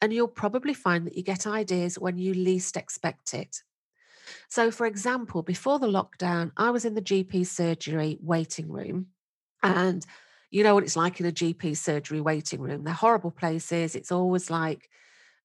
And 0.00 0.12
you'll 0.12 0.26
probably 0.26 0.74
find 0.74 1.06
that 1.06 1.16
you 1.16 1.22
get 1.22 1.46
ideas 1.46 1.98
when 1.98 2.18
you 2.18 2.34
least 2.34 2.76
expect 2.76 3.34
it. 3.34 3.62
So, 4.48 4.70
for 4.70 4.86
example, 4.86 5.42
before 5.42 5.78
the 5.78 5.86
lockdown, 5.86 6.52
I 6.56 6.70
was 6.70 6.84
in 6.84 6.94
the 6.94 7.02
GP 7.02 7.46
surgery 7.46 8.18
waiting 8.20 8.70
room. 8.70 9.08
And 9.62 10.04
you 10.50 10.64
know 10.64 10.74
what 10.74 10.84
it's 10.84 10.96
like 10.96 11.20
in 11.20 11.26
a 11.26 11.32
GP 11.32 11.76
surgery 11.76 12.20
waiting 12.20 12.60
room. 12.60 12.84
They're 12.84 12.94
horrible 12.94 13.30
places. 13.30 13.94
It's 13.94 14.12
always 14.12 14.50
like 14.50 14.88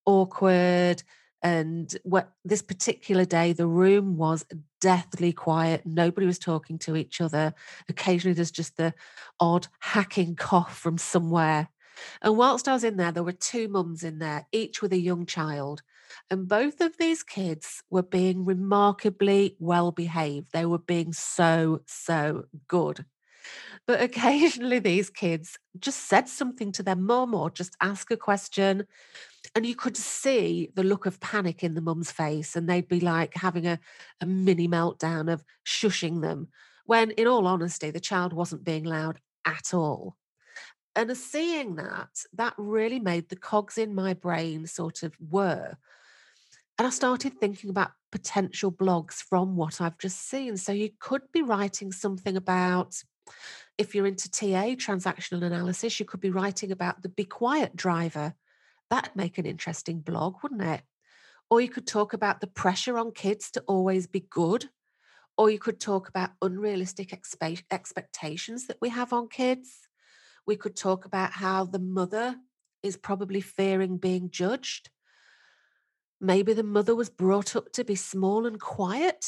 awkward. 0.05 1.03
And 1.43 1.95
what 2.03 2.31
this 2.45 2.61
particular 2.61 3.25
day, 3.25 3.51
the 3.51 3.67
room 3.67 4.15
was 4.15 4.45
deathly 4.79 5.33
quiet. 5.33 5.85
Nobody 5.85 6.25
was 6.25 6.39
talking 6.39 6.79
to 6.79 6.95
each 6.95 7.19
other. 7.19 7.53
Occasionally, 7.89 8.33
there's 8.33 8.49
just 8.49 8.77
the 8.77 8.93
odd 9.41 9.67
hacking 9.79 10.35
cough 10.37 10.77
from 10.77 10.97
somewhere. 10.97 11.67
And 12.21 12.37
whilst 12.37 12.67
I 12.67 12.73
was 12.73 12.83
in 12.83 12.97
there, 12.97 13.11
there 13.11 13.23
were 13.23 13.33
two 13.33 13.67
mums 13.67 14.03
in 14.03 14.19
there, 14.19 14.47
each 14.51 14.81
with 14.81 14.93
a 14.93 14.99
young 14.99 15.25
child. 15.25 15.83
And 16.29 16.47
both 16.47 16.79
of 16.79 16.97
these 16.97 17.23
kids 17.23 17.83
were 17.89 18.03
being 18.03 18.45
remarkably 18.45 19.55
well 19.59 19.91
behaved. 19.91 20.47
They 20.53 20.65
were 20.65 20.79
being 20.79 21.11
so, 21.13 21.81
so 21.85 22.45
good. 22.67 23.05
But 23.87 24.01
occasionally, 24.01 24.79
these 24.79 25.09
kids 25.09 25.57
just 25.79 26.07
said 26.07 26.27
something 26.29 26.71
to 26.73 26.83
their 26.83 26.95
mum 26.95 27.33
or 27.33 27.49
just 27.49 27.75
ask 27.81 28.11
a 28.11 28.17
question. 28.17 28.85
And 29.55 29.65
you 29.65 29.75
could 29.75 29.97
see 29.97 30.69
the 30.75 30.83
look 30.83 31.05
of 31.05 31.19
panic 31.19 31.63
in 31.63 31.73
the 31.73 31.81
mum's 31.81 32.11
face, 32.11 32.55
and 32.55 32.69
they'd 32.69 32.87
be 32.87 32.99
like 32.99 33.33
having 33.35 33.67
a, 33.67 33.79
a 34.21 34.25
mini 34.25 34.67
meltdown 34.67 35.31
of 35.31 35.43
shushing 35.65 36.21
them, 36.21 36.47
when 36.85 37.11
in 37.11 37.27
all 37.27 37.45
honesty, 37.47 37.91
the 37.91 37.99
child 37.99 38.33
wasn't 38.33 38.63
being 38.63 38.83
loud 38.83 39.19
at 39.45 39.73
all. 39.73 40.15
And 40.95 41.15
seeing 41.17 41.75
that, 41.75 42.23
that 42.33 42.53
really 42.57 42.99
made 42.99 43.29
the 43.29 43.35
cogs 43.35 43.77
in 43.77 43.95
my 43.95 44.13
brain 44.13 44.67
sort 44.67 45.03
of 45.03 45.15
whir. 45.19 45.77
And 46.77 46.87
I 46.87 46.91
started 46.91 47.39
thinking 47.39 47.69
about 47.69 47.91
potential 48.11 48.71
blogs 48.71 49.15
from 49.15 49.55
what 49.55 49.81
I've 49.81 49.97
just 49.97 50.29
seen. 50.29 50.57
So 50.57 50.71
you 50.71 50.89
could 50.99 51.23
be 51.31 51.41
writing 51.41 51.91
something 51.91 52.37
about 52.37 52.95
if 53.77 53.95
you're 53.95 54.05
into 54.05 54.29
TA, 54.29 54.75
transactional 54.75 55.43
analysis, 55.43 55.99
you 55.99 56.05
could 56.05 56.19
be 56.19 56.29
writing 56.29 56.71
about 56.71 57.01
the 57.01 57.09
Be 57.09 57.25
Quiet 57.25 57.75
driver. 57.75 58.35
That'd 58.89 59.15
make 59.15 59.37
an 59.37 59.45
interesting 59.45 59.99
blog, 59.99 60.37
wouldn't 60.43 60.61
it? 60.61 60.81
Or 61.49 61.61
you 61.61 61.69
could 61.69 61.87
talk 61.87 62.13
about 62.13 62.41
the 62.41 62.47
pressure 62.47 62.97
on 62.97 63.11
kids 63.11 63.51
to 63.51 63.61
always 63.61 64.07
be 64.07 64.21
good. 64.21 64.69
Or 65.37 65.49
you 65.49 65.57
could 65.57 65.79
talk 65.79 66.07
about 66.07 66.31
unrealistic 66.41 67.09
expe- 67.09 67.63
expectations 67.71 68.67
that 68.67 68.77
we 68.81 68.89
have 68.89 69.13
on 69.13 69.27
kids. 69.27 69.87
We 70.45 70.55
could 70.55 70.75
talk 70.75 71.05
about 71.05 71.31
how 71.31 71.65
the 71.65 71.79
mother 71.79 72.35
is 72.83 72.97
probably 72.97 73.41
fearing 73.41 73.97
being 73.97 74.29
judged. 74.29 74.89
Maybe 76.21 76.53
the 76.53 76.63
mother 76.63 76.95
was 76.95 77.09
brought 77.09 77.55
up 77.55 77.71
to 77.73 77.83
be 77.83 77.95
small 77.95 78.45
and 78.45 78.59
quiet. 78.59 79.25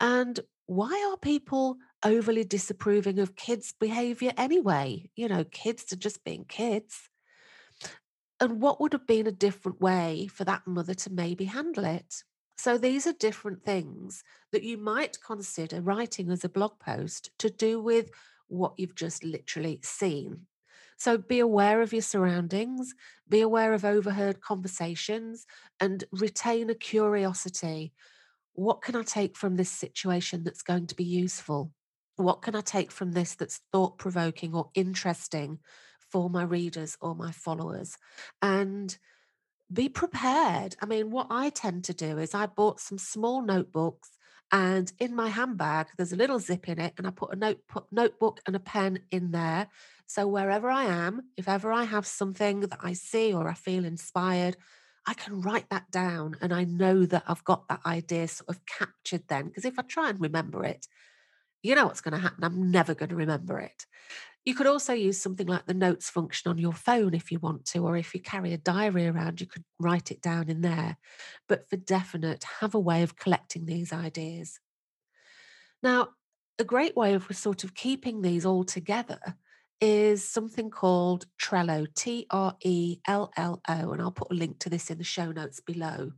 And 0.00 0.38
why 0.66 1.10
are 1.10 1.16
people 1.16 1.78
overly 2.04 2.44
disapproving 2.44 3.18
of 3.18 3.36
kids' 3.36 3.72
behavior 3.78 4.32
anyway? 4.36 5.10
You 5.16 5.28
know, 5.28 5.44
kids 5.44 5.92
are 5.92 5.96
just 5.96 6.24
being 6.24 6.44
kids. 6.44 7.08
And 8.40 8.60
what 8.60 8.80
would 8.80 8.92
have 8.92 9.06
been 9.06 9.26
a 9.26 9.32
different 9.32 9.80
way 9.80 10.26
for 10.26 10.44
that 10.44 10.66
mother 10.66 10.94
to 10.94 11.12
maybe 11.12 11.44
handle 11.46 11.84
it? 11.84 12.22
So 12.56 12.78
these 12.78 13.06
are 13.06 13.12
different 13.12 13.64
things 13.64 14.22
that 14.52 14.62
you 14.62 14.76
might 14.76 15.18
consider 15.24 15.80
writing 15.80 16.30
as 16.30 16.44
a 16.44 16.48
blog 16.48 16.78
post 16.78 17.30
to 17.38 17.50
do 17.50 17.80
with 17.80 18.10
what 18.48 18.74
you've 18.76 18.94
just 18.94 19.24
literally 19.24 19.80
seen. 19.82 20.46
So 20.96 21.18
be 21.18 21.40
aware 21.40 21.82
of 21.82 21.92
your 21.92 22.02
surroundings, 22.02 22.94
be 23.28 23.40
aware 23.40 23.72
of 23.72 23.84
overheard 23.84 24.40
conversations, 24.40 25.46
and 25.80 26.04
retain 26.12 26.70
a 26.70 26.74
curiosity 26.74 27.92
what 28.54 28.82
can 28.82 28.96
I 28.96 29.02
take 29.02 29.36
from 29.36 29.56
this 29.56 29.70
situation 29.70 30.44
that's 30.44 30.62
going 30.62 30.86
to 30.86 30.94
be 30.94 31.04
useful? 31.04 31.72
What 32.16 32.42
can 32.42 32.54
I 32.54 32.60
take 32.60 32.90
from 32.90 33.12
this 33.12 33.34
that's 33.34 33.60
thought 33.72 33.98
provoking 33.98 34.54
or 34.54 34.70
interesting 34.74 35.58
for 35.98 36.30
my 36.30 36.44
readers 36.44 36.96
or 37.00 37.14
my 37.14 37.32
followers? 37.32 37.96
And 38.40 38.96
be 39.72 39.88
prepared. 39.88 40.76
I 40.80 40.86
mean, 40.86 41.10
what 41.10 41.28
I 41.30 41.50
tend 41.50 41.84
to 41.84 41.94
do 41.94 42.18
is 42.18 42.34
I 42.34 42.46
bought 42.46 42.80
some 42.80 42.98
small 42.98 43.42
notebooks 43.42 44.10
and 44.52 44.92
in 45.00 45.16
my 45.16 45.28
handbag, 45.30 45.88
there's 45.96 46.12
a 46.12 46.16
little 46.16 46.38
zip 46.38 46.68
in 46.68 46.78
it, 46.78 46.92
and 46.96 47.06
I 47.06 47.10
put 47.10 47.32
a 47.32 47.36
note, 47.36 47.60
put 47.68 47.86
notebook 47.90 48.40
and 48.46 48.54
a 48.54 48.60
pen 48.60 49.00
in 49.10 49.32
there. 49.32 49.68
So 50.06 50.28
wherever 50.28 50.70
I 50.70 50.84
am, 50.84 51.22
if 51.36 51.48
ever 51.48 51.72
I 51.72 51.84
have 51.84 52.06
something 52.06 52.60
that 52.60 52.78
I 52.80 52.92
see 52.92 53.32
or 53.32 53.48
I 53.48 53.54
feel 53.54 53.84
inspired, 53.84 54.56
I 55.06 55.14
can 55.14 55.40
write 55.40 55.70
that 55.70 55.90
down 55.90 56.36
and 56.40 56.52
I 56.52 56.64
know 56.64 57.04
that 57.06 57.24
I've 57.26 57.44
got 57.44 57.68
that 57.68 57.80
idea 57.84 58.28
sort 58.28 58.48
of 58.48 58.64
captured 58.66 59.24
then. 59.28 59.48
Because 59.48 59.64
if 59.64 59.78
I 59.78 59.82
try 59.82 60.10
and 60.10 60.20
remember 60.20 60.64
it, 60.64 60.86
you 61.64 61.74
know 61.74 61.86
what's 61.86 62.00
going 62.02 62.12
to 62.12 62.20
happen. 62.20 62.44
I'm 62.44 62.70
never 62.70 62.94
going 62.94 63.08
to 63.08 63.16
remember 63.16 63.58
it. 63.58 63.86
You 64.44 64.54
could 64.54 64.66
also 64.66 64.92
use 64.92 65.18
something 65.20 65.46
like 65.46 65.66
the 65.66 65.72
notes 65.72 66.10
function 66.10 66.50
on 66.50 66.58
your 66.58 66.74
phone 66.74 67.14
if 67.14 67.32
you 67.32 67.38
want 67.38 67.64
to, 67.66 67.78
or 67.78 67.96
if 67.96 68.14
you 68.14 68.20
carry 68.20 68.52
a 68.52 68.58
diary 68.58 69.06
around, 69.06 69.40
you 69.40 69.46
could 69.46 69.64
write 69.80 70.10
it 70.10 70.20
down 70.20 70.50
in 70.50 70.60
there. 70.60 70.98
But 71.48 71.68
for 71.70 71.76
definite, 71.76 72.44
have 72.60 72.74
a 72.74 72.78
way 72.80 73.02
of 73.02 73.16
collecting 73.16 73.64
these 73.64 73.92
ideas. 73.92 74.60
Now, 75.82 76.08
a 76.58 76.64
great 76.64 76.94
way 76.94 77.14
of 77.14 77.26
sort 77.34 77.64
of 77.64 77.74
keeping 77.74 78.20
these 78.20 78.44
all 78.44 78.64
together 78.64 79.18
is 79.80 80.28
something 80.28 80.70
called 80.70 81.26
Trello, 81.40 81.86
T 81.94 82.26
R 82.30 82.56
E 82.62 82.98
L 83.08 83.32
L 83.36 83.62
O, 83.66 83.92
and 83.92 84.02
I'll 84.02 84.12
put 84.12 84.30
a 84.30 84.34
link 84.34 84.58
to 84.60 84.68
this 84.68 84.90
in 84.90 84.98
the 84.98 85.04
show 85.04 85.32
notes 85.32 85.60
below. 85.60 86.12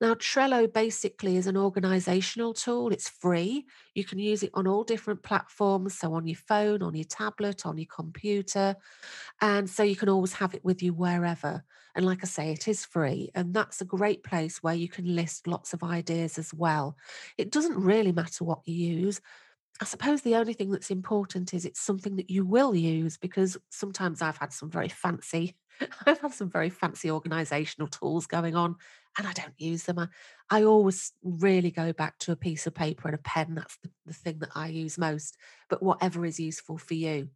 Now, 0.00 0.14
Trello 0.14 0.72
basically 0.72 1.36
is 1.36 1.46
an 1.46 1.56
organizational 1.56 2.54
tool. 2.54 2.90
It's 2.90 3.08
free. 3.08 3.66
You 3.94 4.04
can 4.04 4.18
use 4.18 4.42
it 4.42 4.50
on 4.54 4.66
all 4.66 4.84
different 4.84 5.22
platforms. 5.22 5.98
So, 5.98 6.14
on 6.14 6.26
your 6.26 6.36
phone, 6.36 6.82
on 6.82 6.94
your 6.94 7.04
tablet, 7.04 7.66
on 7.66 7.78
your 7.78 7.88
computer. 7.94 8.76
And 9.40 9.68
so 9.68 9.82
you 9.82 9.96
can 9.96 10.08
always 10.08 10.34
have 10.34 10.54
it 10.54 10.64
with 10.64 10.82
you 10.82 10.92
wherever. 10.92 11.64
And 11.94 12.04
like 12.04 12.20
I 12.22 12.26
say, 12.26 12.50
it 12.50 12.66
is 12.66 12.84
free. 12.84 13.30
And 13.34 13.54
that's 13.54 13.80
a 13.80 13.84
great 13.84 14.24
place 14.24 14.62
where 14.62 14.74
you 14.74 14.88
can 14.88 15.14
list 15.14 15.46
lots 15.46 15.72
of 15.72 15.82
ideas 15.82 16.38
as 16.38 16.52
well. 16.52 16.96
It 17.38 17.50
doesn't 17.50 17.76
really 17.76 18.12
matter 18.12 18.44
what 18.44 18.66
you 18.66 18.74
use. 18.74 19.20
I 19.80 19.84
suppose 19.84 20.22
the 20.22 20.36
only 20.36 20.52
thing 20.52 20.70
that's 20.70 20.90
important 20.90 21.52
is 21.52 21.64
it's 21.64 21.80
something 21.80 22.16
that 22.16 22.30
you 22.30 22.44
will 22.44 22.74
use 22.74 23.16
because 23.16 23.56
sometimes 23.70 24.22
I've 24.22 24.36
had 24.36 24.52
some 24.52 24.70
very 24.70 24.88
fancy, 24.88 25.56
I've 26.06 26.20
had 26.20 26.32
some 26.32 26.48
very 26.48 26.70
fancy 26.70 27.10
organizational 27.10 27.88
tools 27.88 28.26
going 28.26 28.54
on 28.54 28.76
and 29.18 29.26
I 29.26 29.32
don't 29.32 29.58
use 29.58 29.84
them. 29.84 29.98
I, 29.98 30.08
I 30.50 30.64
always 30.64 31.12
really 31.22 31.70
go 31.70 31.92
back 31.92 32.18
to 32.20 32.32
a 32.32 32.36
piece 32.36 32.66
of 32.66 32.74
paper 32.74 33.08
and 33.08 33.14
a 33.14 33.18
pen. 33.18 33.54
That's 33.54 33.76
the, 33.78 33.90
the 34.06 34.14
thing 34.14 34.38
that 34.40 34.50
I 34.54 34.68
use 34.68 34.98
most, 34.98 35.36
but 35.68 35.82
whatever 35.82 36.24
is 36.24 36.40
useful 36.40 36.78
for 36.78 36.94
you. 36.94 37.28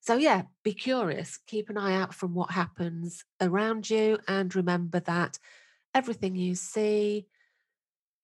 So, 0.00 0.16
yeah, 0.16 0.42
be 0.62 0.72
curious, 0.72 1.38
keep 1.46 1.68
an 1.68 1.78
eye 1.78 1.94
out 1.94 2.14
from 2.14 2.34
what 2.34 2.52
happens 2.52 3.24
around 3.40 3.90
you, 3.90 4.18
and 4.28 4.54
remember 4.54 5.00
that 5.00 5.38
everything 5.94 6.36
you 6.36 6.54
see 6.54 7.26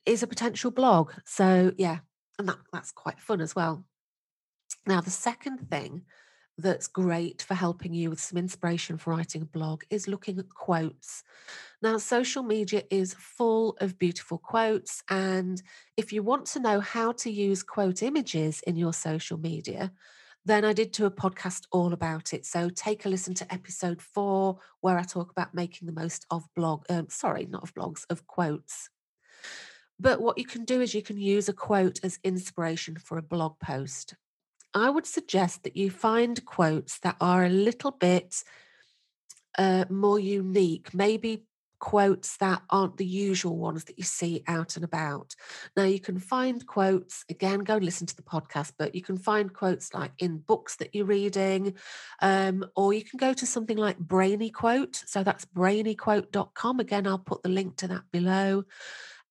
is 0.06 0.22
a 0.22 0.28
potential 0.28 0.70
blog. 0.70 1.12
So, 1.24 1.72
yeah, 1.76 1.98
and 2.38 2.48
that, 2.48 2.58
that's 2.72 2.92
quite 2.92 3.20
fun 3.20 3.40
as 3.40 3.56
well. 3.56 3.84
Now, 4.86 5.00
the 5.00 5.10
second 5.10 5.70
thing 5.70 6.02
that's 6.58 6.86
great 6.86 7.42
for 7.42 7.54
helping 7.54 7.94
you 7.94 8.10
with 8.10 8.20
some 8.20 8.38
inspiration 8.38 8.98
for 8.98 9.10
writing 9.10 9.42
a 9.42 9.46
blog 9.46 9.82
is 9.90 10.06
looking 10.06 10.38
at 10.38 10.48
quotes. 10.48 11.22
Now, 11.82 11.98
social 11.98 12.42
media 12.42 12.82
is 12.90 13.14
full 13.14 13.76
of 13.80 13.98
beautiful 13.98 14.38
quotes. 14.38 15.02
And 15.08 15.62
if 15.96 16.12
you 16.12 16.22
want 16.22 16.46
to 16.46 16.60
know 16.60 16.80
how 16.80 17.12
to 17.12 17.30
use 17.30 17.62
quote 17.62 18.02
images 18.02 18.60
in 18.66 18.76
your 18.76 18.92
social 18.92 19.38
media, 19.38 19.92
then 20.44 20.64
I 20.64 20.72
did 20.72 20.92
do 20.92 21.06
a 21.06 21.10
podcast 21.10 21.62
all 21.70 21.92
about 21.92 22.34
it. 22.34 22.44
So 22.44 22.68
take 22.68 23.06
a 23.06 23.08
listen 23.08 23.34
to 23.34 23.52
episode 23.52 24.02
four, 24.02 24.58
where 24.80 24.98
I 24.98 25.02
talk 25.02 25.30
about 25.30 25.54
making 25.54 25.86
the 25.86 25.92
most 25.92 26.26
of 26.30 26.44
blog, 26.54 26.84
um, 26.90 27.06
sorry, 27.08 27.46
not 27.46 27.62
of 27.62 27.74
blogs, 27.74 28.04
of 28.10 28.26
quotes. 28.26 28.90
But 30.00 30.20
what 30.20 30.38
you 30.38 30.44
can 30.44 30.64
do 30.64 30.80
is 30.80 30.94
you 30.94 31.02
can 31.02 31.18
use 31.18 31.48
a 31.48 31.52
quote 31.52 32.00
as 32.02 32.18
inspiration 32.24 32.96
for 32.96 33.18
a 33.18 33.22
blog 33.22 33.58
post. 33.60 34.14
I 34.74 34.90
would 34.90 35.06
suggest 35.06 35.64
that 35.64 35.76
you 35.76 35.90
find 35.90 36.44
quotes 36.44 36.98
that 37.00 37.16
are 37.20 37.44
a 37.44 37.50
little 37.50 37.90
bit 37.90 38.42
uh, 39.58 39.84
more 39.90 40.18
unique, 40.18 40.94
maybe 40.94 41.44
quotes 41.82 42.36
that 42.36 42.62
aren't 42.70 42.96
the 42.96 43.04
usual 43.04 43.56
ones 43.56 43.84
that 43.84 43.98
you 43.98 44.04
see 44.04 44.44
out 44.46 44.76
and 44.76 44.84
about. 44.84 45.34
Now, 45.76 45.82
you 45.82 45.98
can 45.98 46.16
find 46.20 46.64
quotes, 46.64 47.24
again, 47.28 47.58
go 47.60 47.74
and 47.74 47.84
listen 47.84 48.06
to 48.06 48.14
the 48.14 48.22
podcast, 48.22 48.74
but 48.78 48.94
you 48.94 49.02
can 49.02 49.18
find 49.18 49.52
quotes 49.52 49.92
like 49.92 50.12
in 50.20 50.38
books 50.38 50.76
that 50.76 50.94
you're 50.94 51.04
reading, 51.04 51.74
um, 52.20 52.64
or 52.76 52.94
you 52.94 53.02
can 53.02 53.18
go 53.18 53.32
to 53.34 53.46
something 53.46 53.76
like 53.76 53.98
Brainy 53.98 54.48
Quote. 54.48 55.02
So 55.06 55.24
that's 55.24 55.44
brainyquote.com. 55.44 56.78
Again, 56.78 57.06
I'll 57.08 57.18
put 57.18 57.42
the 57.42 57.48
link 57.48 57.76
to 57.78 57.88
that 57.88 58.04
below. 58.12 58.62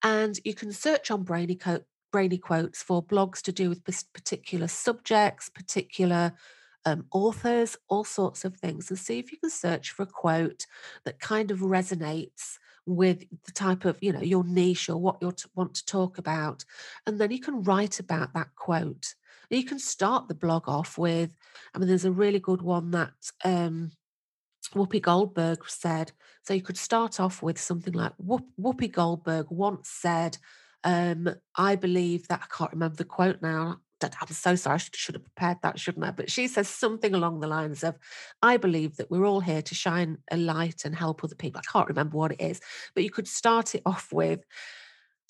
And 0.04 0.38
you 0.44 0.54
can 0.54 0.74
search 0.74 1.10
on 1.10 1.24
Brainy 1.24 1.56
Quote. 1.56 1.86
Brainy 2.12 2.38
quotes 2.38 2.84
for 2.84 3.04
blogs 3.04 3.42
to 3.44 3.52
do 3.52 3.70
with 3.70 3.84
particular 4.14 4.68
subjects, 4.68 5.50
particular 5.50 6.34
um, 6.86 7.06
authors, 7.12 7.78
all 7.88 8.04
sorts 8.04 8.44
of 8.46 8.58
things, 8.58 8.90
and 8.90 9.00
see 9.00 9.20
if 9.20 9.32
you 9.32 9.38
can 9.38 9.50
search 9.50 9.92
for 9.92 10.04
a 10.04 10.08
quote 10.08 10.66
that 11.06 11.20
kind 11.20 11.52
of 11.52 11.60
resonates 11.60 12.58
with 12.86 13.24
the 13.46 13.52
type 13.52 13.86
of, 13.86 13.98
you 14.02 14.12
know, 14.12 14.22
your 14.22 14.44
niche 14.44 14.90
or 14.90 14.98
what 14.98 15.18
you 15.22 15.34
want 15.56 15.76
to 15.76 15.86
talk 15.86 16.18
about. 16.18 16.66
And 17.06 17.20
then 17.20 17.32
you 17.32 17.40
can 17.40 17.64
write 17.64 18.00
about 18.00 18.34
that 18.34 18.56
quote. 18.56 19.14
And 19.50 19.60
you 19.60 19.66
can 19.66 19.80
start 19.80 20.28
the 20.28 20.34
blog 20.34 20.68
off 20.68 20.98
with, 20.98 21.36
I 21.74 21.78
mean, 21.78 21.88
there's 21.88 22.06
a 22.06 22.12
really 22.12 22.40
good 22.40 22.62
one 22.62 22.92
that 22.92 23.14
um, 23.46 23.92
Whoopi 24.74 25.02
Goldberg 25.02 25.68
said. 25.68 26.12
So 26.44 26.54
you 26.54 26.62
could 26.62 26.78
start 26.78 27.20
off 27.20 27.44
with 27.44 27.60
something 27.60 27.94
like 27.94 28.14
Whoopi 28.18 28.92
Goldberg 28.92 29.48
once 29.50 29.90
said, 29.90 30.38
um, 30.84 31.30
I 31.56 31.76
believe 31.76 32.28
that 32.28 32.42
I 32.44 32.56
can't 32.56 32.72
remember 32.72 32.96
the 32.96 33.06
quote 33.06 33.42
now. 33.42 33.80
I'm 34.04 34.28
so 34.30 34.56
sorry. 34.56 34.76
I 34.76 34.82
should 34.96 35.14
have 35.14 35.24
prepared 35.24 35.58
that, 35.62 35.80
shouldn't 35.80 36.04
I? 36.04 36.10
But 36.10 36.32
she 36.32 36.48
says 36.48 36.68
something 36.68 37.14
along 37.14 37.40
the 37.40 37.48
lines 37.48 37.84
of, 37.84 38.00
I 38.42 38.58
believe 38.58 38.98
that 38.98 39.12
we're 39.12 39.28
all 39.28 39.42
here 39.42 39.62
to 39.62 39.76
shine 39.76 40.18
a 40.32 40.38
light 40.38 40.86
and 40.86 40.96
help 40.96 41.24
other 41.24 41.36
people. 41.36 41.62
I 41.64 41.72
can't 41.72 41.88
remember 41.88 42.18
what 42.18 42.32
it 42.32 42.42
is, 42.42 42.62
but 42.96 43.04
you 43.04 43.12
could 43.12 43.28
start 43.28 43.76
it 43.76 43.84
off 43.86 44.12
with, 44.12 44.44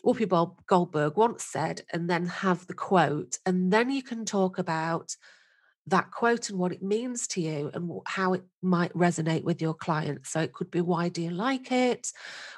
Whoopi 0.05 0.55
Goldberg 0.67 1.17
once 1.17 1.43
said, 1.43 1.81
and 1.91 2.09
then 2.09 2.27
have 2.27 2.65
the 2.67 2.73
quote. 2.73 3.39
And 3.45 3.73
then 3.73 3.91
you 3.91 4.01
can 4.01 4.25
talk 4.25 4.57
about 4.57 5.15
that 5.87 6.11
quote 6.11 6.49
and 6.49 6.59
what 6.59 6.71
it 6.71 6.83
means 6.83 7.27
to 7.27 7.41
you 7.41 7.71
and 7.73 7.91
how 8.05 8.33
it 8.33 8.43
might 8.61 8.93
resonate 8.93 9.43
with 9.43 9.61
your 9.61 9.73
client. 9.73 10.27
So 10.27 10.39
it 10.39 10.53
could 10.53 10.69
be 10.69 10.81
why 10.81 11.09
do 11.09 11.21
you 11.21 11.31
like 11.31 11.71
it? 11.71 12.11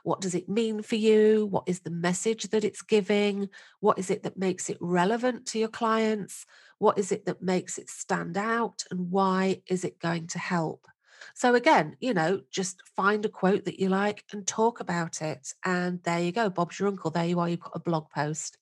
What 0.03 0.21
does 0.21 0.35
it 0.35 0.49
mean 0.49 0.81
for 0.81 0.95
you? 0.95 1.45
What 1.45 1.63
is 1.67 1.79
the 1.79 1.89
message 1.89 2.49
that 2.49 2.63
it's 2.63 2.81
giving? 2.81 3.49
What 3.79 3.97
is 3.97 4.09
it 4.09 4.23
that 4.23 4.37
makes 4.37 4.69
it 4.69 4.77
relevant 4.81 5.45
to 5.47 5.59
your 5.59 5.69
clients? 5.69 6.45
What 6.79 6.97
is 6.97 7.11
it 7.11 7.25
that 7.25 7.41
makes 7.41 7.77
it 7.77 7.89
stand 7.89 8.37
out? 8.37 8.83
And 8.91 9.09
why 9.09 9.61
is 9.67 9.85
it 9.85 9.99
going 9.99 10.27
to 10.27 10.39
help? 10.39 10.87
So 11.33 11.55
again, 11.55 11.95
you 12.01 12.13
know, 12.13 12.41
just 12.51 12.81
find 12.95 13.23
a 13.25 13.29
quote 13.29 13.65
that 13.65 13.79
you 13.79 13.89
like 13.89 14.25
and 14.33 14.45
talk 14.45 14.81
about 14.81 15.21
it. 15.21 15.53
And 15.63 16.03
there 16.03 16.19
you 16.19 16.33
go. 16.33 16.49
Bob's 16.49 16.79
your 16.79 16.89
uncle. 16.89 17.11
There 17.11 17.25
you 17.25 17.39
are. 17.39 17.47
You've 17.47 17.61
got 17.61 17.75
a 17.75 17.79
blog 17.79 18.09
post. 18.09 18.57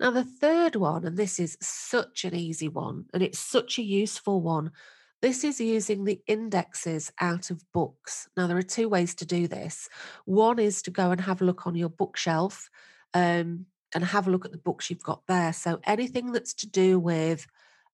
Now, 0.00 0.10
the 0.10 0.24
third 0.24 0.76
one, 0.76 1.04
and 1.04 1.16
this 1.16 1.38
is 1.38 1.56
such 1.60 2.24
an 2.24 2.34
easy 2.34 2.68
one, 2.68 3.06
and 3.12 3.22
it's 3.22 3.38
such 3.38 3.78
a 3.78 3.82
useful 3.82 4.40
one. 4.40 4.72
This 5.20 5.44
is 5.44 5.60
using 5.60 6.04
the 6.04 6.20
indexes 6.26 7.12
out 7.20 7.50
of 7.50 7.62
books. 7.72 8.28
Now, 8.36 8.46
there 8.46 8.56
are 8.56 8.62
two 8.62 8.88
ways 8.88 9.14
to 9.16 9.26
do 9.26 9.46
this. 9.46 9.88
One 10.24 10.58
is 10.58 10.82
to 10.82 10.90
go 10.90 11.10
and 11.12 11.20
have 11.20 11.40
a 11.40 11.44
look 11.44 11.66
on 11.66 11.76
your 11.76 11.90
bookshelf 11.90 12.68
um, 13.14 13.66
and 13.94 14.04
have 14.04 14.26
a 14.26 14.30
look 14.30 14.44
at 14.44 14.52
the 14.52 14.58
books 14.58 14.90
you've 14.90 15.02
got 15.02 15.22
there. 15.28 15.52
So, 15.52 15.80
anything 15.84 16.32
that's 16.32 16.54
to 16.54 16.68
do 16.68 16.98
with 16.98 17.46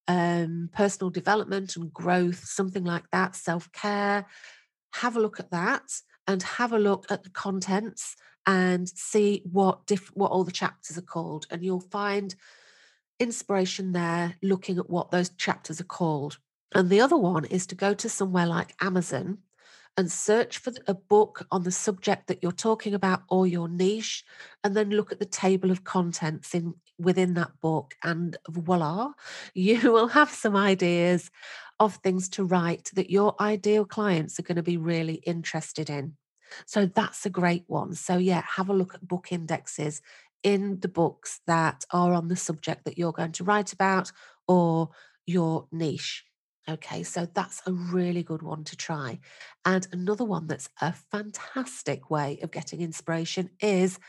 um, 0.07 0.69
personal 0.73 1.11
development 1.11 1.75
and 1.75 1.93
growth, 1.93 2.43
something 2.45 2.83
like 2.83 3.09
that, 3.11 3.35
self 3.35 3.71
care, 3.71 4.25
have 4.93 5.15
a 5.15 5.21
look 5.21 5.39
at 5.39 5.51
that 5.51 5.83
and 6.29 6.43
have 6.43 6.71
a 6.71 6.77
look 6.79 7.07
at 7.09 7.23
the 7.23 7.29
contents 7.31 8.15
and 8.45 8.87
see 8.87 9.41
what 9.51 9.87
diff- 9.87 10.15
what 10.15 10.29
all 10.31 10.43
the 10.43 10.51
chapters 10.51 10.95
are 10.95 11.01
called 11.01 11.47
and 11.49 11.63
you'll 11.63 11.81
find 11.81 12.35
inspiration 13.19 13.93
there 13.93 14.35
looking 14.43 14.77
at 14.77 14.89
what 14.89 15.09
those 15.09 15.29
chapters 15.31 15.81
are 15.81 15.85
called. 15.85 16.37
And 16.75 16.87
the 16.87 17.01
other 17.01 17.17
one 17.17 17.45
is 17.45 17.65
to 17.67 17.75
go 17.75 17.95
to 17.95 18.07
somewhere 18.07 18.45
like 18.45 18.75
Amazon 18.79 19.39
and 19.97 20.11
search 20.11 20.59
for 20.59 20.71
a 20.85 20.93
book 20.93 21.47
on 21.51 21.63
the 21.63 21.71
subject 21.71 22.27
that 22.27 22.43
you're 22.43 22.51
talking 22.51 22.93
about 22.93 23.23
or 23.27 23.47
your 23.47 23.67
niche 23.67 24.23
and 24.63 24.75
then 24.77 24.91
look 24.91 25.11
at 25.11 25.17
the 25.17 25.25
table 25.25 25.71
of 25.71 25.83
contents 25.83 26.53
in 26.53 26.75
within 26.99 27.33
that 27.33 27.51
book 27.59 27.95
and 28.03 28.37
voila 28.49 29.11
you 29.53 29.91
will 29.91 30.07
have 30.07 30.29
some 30.29 30.55
ideas 30.55 31.31
of 31.79 31.95
things 31.95 32.29
to 32.29 32.43
write 32.43 32.91
that 32.93 33.09
your 33.09 33.35
ideal 33.41 33.83
clients 33.83 34.37
are 34.37 34.43
going 34.43 34.57
to 34.57 34.63
be 34.63 34.77
really 34.77 35.15
interested 35.15 35.89
in 35.89 36.13
so 36.65 36.85
that's 36.85 37.25
a 37.25 37.29
great 37.29 37.63
one. 37.67 37.93
So, 37.93 38.17
yeah, 38.17 38.43
have 38.55 38.69
a 38.69 38.73
look 38.73 38.93
at 38.93 39.07
book 39.07 39.31
indexes 39.31 40.01
in 40.43 40.79
the 40.79 40.87
books 40.87 41.41
that 41.47 41.85
are 41.91 42.13
on 42.13 42.27
the 42.27 42.35
subject 42.35 42.85
that 42.85 42.97
you're 42.97 43.11
going 43.11 43.33
to 43.33 43.43
write 43.43 43.73
about 43.73 44.11
or 44.47 44.89
your 45.25 45.67
niche. 45.71 46.25
Okay, 46.69 47.03
so 47.03 47.27
that's 47.33 47.61
a 47.65 47.71
really 47.71 48.21
good 48.21 48.43
one 48.43 48.63
to 48.65 48.75
try. 48.75 49.19
And 49.65 49.87
another 49.91 50.23
one 50.23 50.47
that's 50.47 50.69
a 50.81 50.93
fantastic 50.93 52.11
way 52.11 52.39
of 52.43 52.51
getting 52.51 52.81
inspiration 52.81 53.49
is 53.59 53.99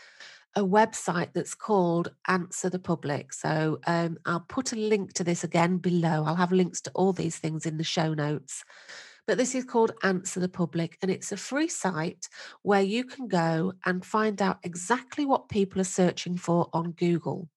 a 0.56 0.62
website 0.62 1.32
that's 1.32 1.54
called 1.54 2.10
Answer 2.28 2.68
the 2.68 2.78
Public. 2.78 3.32
So 3.32 3.78
um, 3.86 4.18
I'll 4.26 4.44
put 4.48 4.72
a 4.72 4.76
link 4.76 5.14
to 5.14 5.24
this 5.24 5.42
again 5.44 5.78
below. 5.78 6.24
I'll 6.24 6.36
have 6.36 6.52
links 6.52 6.80
to 6.82 6.90
all 6.94 7.12
these 7.12 7.38
things 7.38 7.64
in 7.64 7.78
the 7.78 7.84
show 7.84 8.14
notes. 8.14 8.64
But 9.30 9.38
this 9.38 9.54
is 9.54 9.62
called 9.62 9.92
Answer 10.02 10.40
the 10.40 10.48
Public, 10.48 10.98
and 11.00 11.08
it's 11.08 11.30
a 11.30 11.36
free 11.36 11.68
site 11.68 12.28
where 12.62 12.82
you 12.82 13.04
can 13.04 13.28
go 13.28 13.74
and 13.86 14.04
find 14.04 14.42
out 14.42 14.58
exactly 14.64 15.24
what 15.24 15.48
people 15.48 15.80
are 15.80 15.84
searching 15.84 16.36
for 16.36 16.68
on 16.72 16.90
Google. 16.90 17.48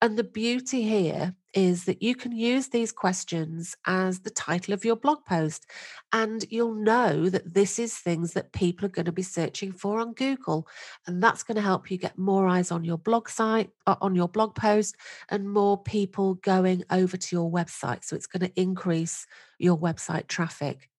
And 0.00 0.16
the 0.16 0.22
beauty 0.22 0.82
here 0.82 1.34
is 1.52 1.84
that 1.86 2.00
you 2.00 2.14
can 2.14 2.30
use 2.30 2.68
these 2.68 2.92
questions 2.92 3.76
as 3.88 4.20
the 4.20 4.30
title 4.30 4.72
of 4.72 4.84
your 4.84 4.94
blog 4.94 5.24
post. 5.24 5.66
And 6.12 6.44
you'll 6.48 6.74
know 6.76 7.28
that 7.28 7.54
this 7.54 7.80
is 7.80 7.96
things 7.96 8.34
that 8.34 8.52
people 8.52 8.86
are 8.86 8.90
going 8.90 9.06
to 9.06 9.12
be 9.12 9.22
searching 9.22 9.72
for 9.72 9.98
on 9.98 10.12
Google. 10.12 10.68
And 11.08 11.20
that's 11.20 11.42
going 11.42 11.56
to 11.56 11.60
help 11.60 11.90
you 11.90 11.98
get 11.98 12.16
more 12.16 12.46
eyes 12.46 12.70
on 12.70 12.84
your 12.84 12.98
blog 12.98 13.28
site, 13.28 13.70
uh, 13.88 13.96
on 14.00 14.14
your 14.14 14.28
blog 14.28 14.54
post, 14.54 14.94
and 15.28 15.50
more 15.50 15.82
people 15.82 16.34
going 16.34 16.84
over 16.88 17.16
to 17.16 17.36
your 17.36 17.50
website. 17.50 18.04
So 18.04 18.14
it's 18.14 18.28
going 18.28 18.48
to 18.48 18.60
increase 18.60 19.26
your 19.58 19.76
website 19.76 20.28
traffic. 20.28 20.89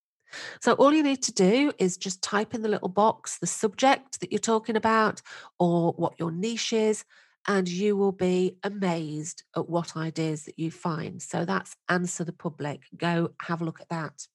So 0.62 0.74
all 0.74 0.94
you 0.94 1.04
need 1.04 1.24
to 1.24 1.34
do 1.34 1.72
is 1.78 1.98
just 1.98 2.22
type 2.22 2.54
in 2.54 2.62
the 2.62 2.70
little 2.70 2.90
box 2.90 3.38
the 3.40 3.48
subject 3.48 4.20
that 4.20 4.32
you're 4.32 4.40
talking 4.40 4.76
about 4.76 5.22
or 5.60 5.94
what 5.94 6.20
your 6.20 6.32
niche 6.32 6.74
is, 6.74 7.04
and 7.48 7.68
you 7.68 7.98
will 7.98 8.12
be 8.12 8.58
amazed 8.64 9.44
at 9.56 9.70
what 9.70 9.98
ideas 9.98 10.44
that 10.44 10.60
you 10.60 10.72
find. 10.72 11.22
So 11.22 11.46
that's 11.46 11.76
answer 11.90 12.24
the 12.24 12.34
public. 12.34 12.82
Go 12.96 13.32
have 13.42 13.62
a 13.62 13.66
look 13.66 13.82
at 13.82 13.90
that. 13.90 14.28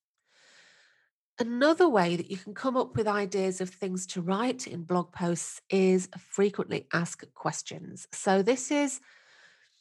Another 1.38 1.86
way 1.88 2.16
that 2.16 2.30
you 2.30 2.38
can 2.38 2.54
come 2.54 2.78
up 2.78 2.96
with 2.96 3.06
ideas 3.06 3.60
of 3.60 3.68
things 3.68 4.06
to 4.06 4.22
write 4.22 4.66
in 4.66 4.84
blog 4.84 5.12
posts 5.12 5.60
is 5.68 6.08
frequently 6.18 6.86
asked 6.94 7.34
questions. 7.34 8.08
So 8.10 8.42
this 8.42 8.70
is 8.70 9.00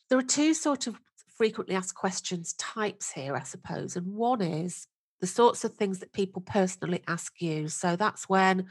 there 0.10 0.19
are 0.19 0.23
two 0.23 0.54
sort 0.54 0.88
of 0.88 0.99
frequently 1.38 1.75
asked 1.75 1.95
questions 1.95 2.54
types 2.54 3.12
here, 3.12 3.36
I 3.36 3.43
suppose. 3.43 3.95
And 3.95 4.13
one 4.15 4.41
is 4.41 4.88
the 5.21 5.28
sorts 5.28 5.63
of 5.63 5.73
things 5.73 5.99
that 5.99 6.13
people 6.13 6.41
personally 6.41 7.01
ask 7.08 7.41
you. 7.41 7.67
So 7.67 7.95
that's 7.95 8.28
when, 8.30 8.67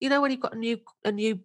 you 0.00 0.08
know, 0.08 0.20
when 0.20 0.30
you've 0.30 0.40
got 0.40 0.54
a 0.54 0.58
new 0.58 0.78
a 1.04 1.12
new 1.12 1.40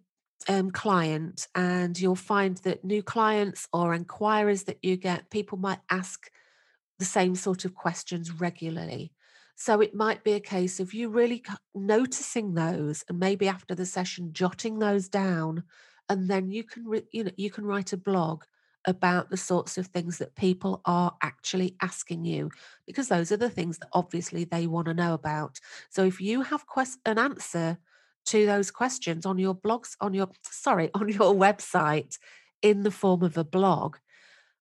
um, 0.48 0.70
client 0.70 1.46
and 1.54 1.98
you'll 1.98 2.16
find 2.16 2.56
that 2.58 2.84
new 2.84 3.02
clients 3.02 3.68
or 3.72 3.94
inquiries 3.94 4.64
that 4.64 4.78
you 4.82 4.96
get, 4.96 5.30
people 5.30 5.58
might 5.58 5.80
ask 5.90 6.30
the 6.98 7.04
same 7.04 7.34
sort 7.34 7.64
of 7.64 7.74
questions 7.74 8.30
regularly. 8.30 9.12
So 9.56 9.80
it 9.80 9.94
might 9.94 10.24
be 10.24 10.32
a 10.32 10.40
case 10.40 10.80
of 10.80 10.94
you 10.94 11.08
really 11.08 11.42
noticing 11.74 12.54
those 12.54 13.04
and 13.08 13.18
maybe 13.18 13.48
after 13.48 13.74
the 13.74 13.86
session 13.86 14.32
jotting 14.32 14.78
those 14.78 15.08
down 15.08 15.64
and 16.08 16.28
then 16.28 16.50
you 16.50 16.64
can 16.64 16.84
re- 16.86 17.08
you 17.12 17.24
know 17.24 17.30
you 17.36 17.50
can 17.50 17.64
write 17.64 17.92
a 17.92 17.96
blog 17.96 18.44
about 18.86 19.30
the 19.30 19.36
sorts 19.36 19.78
of 19.78 19.86
things 19.86 20.18
that 20.18 20.34
people 20.34 20.80
are 20.84 21.16
actually 21.22 21.76
asking 21.80 22.24
you 22.24 22.50
because 22.86 23.08
those 23.08 23.32
are 23.32 23.36
the 23.36 23.50
things 23.50 23.78
that 23.78 23.88
obviously 23.92 24.44
they 24.44 24.66
want 24.66 24.86
to 24.86 24.94
know 24.94 25.14
about. 25.14 25.60
So 25.90 26.04
if 26.04 26.20
you 26.20 26.42
have 26.42 26.66
quest- 26.66 27.00
an 27.06 27.18
answer 27.18 27.78
to 28.26 28.46
those 28.46 28.70
questions 28.70 29.26
on 29.26 29.38
your 29.38 29.54
blogs 29.54 29.96
on 30.00 30.14
your 30.14 30.28
sorry 30.42 30.90
on 30.94 31.08
your 31.08 31.34
website 31.34 32.18
in 32.62 32.82
the 32.82 32.90
form 32.90 33.22
of 33.22 33.36
a 33.36 33.44
blog 33.44 33.96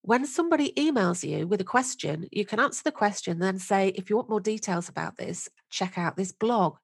when 0.01 0.25
somebody 0.25 0.73
emails 0.73 1.27
you 1.27 1.47
with 1.47 1.61
a 1.61 1.65
question 1.65 2.27
you 2.31 2.45
can 2.45 2.59
answer 2.59 2.81
the 2.83 2.91
question 2.91 3.39
then 3.39 3.57
say 3.57 3.89
if 3.89 4.09
you 4.09 4.15
want 4.15 4.29
more 4.29 4.41
details 4.41 4.89
about 4.89 5.17
this 5.17 5.49
check 5.69 5.97
out 5.97 6.17
this 6.17 6.31
blog. 6.31 6.77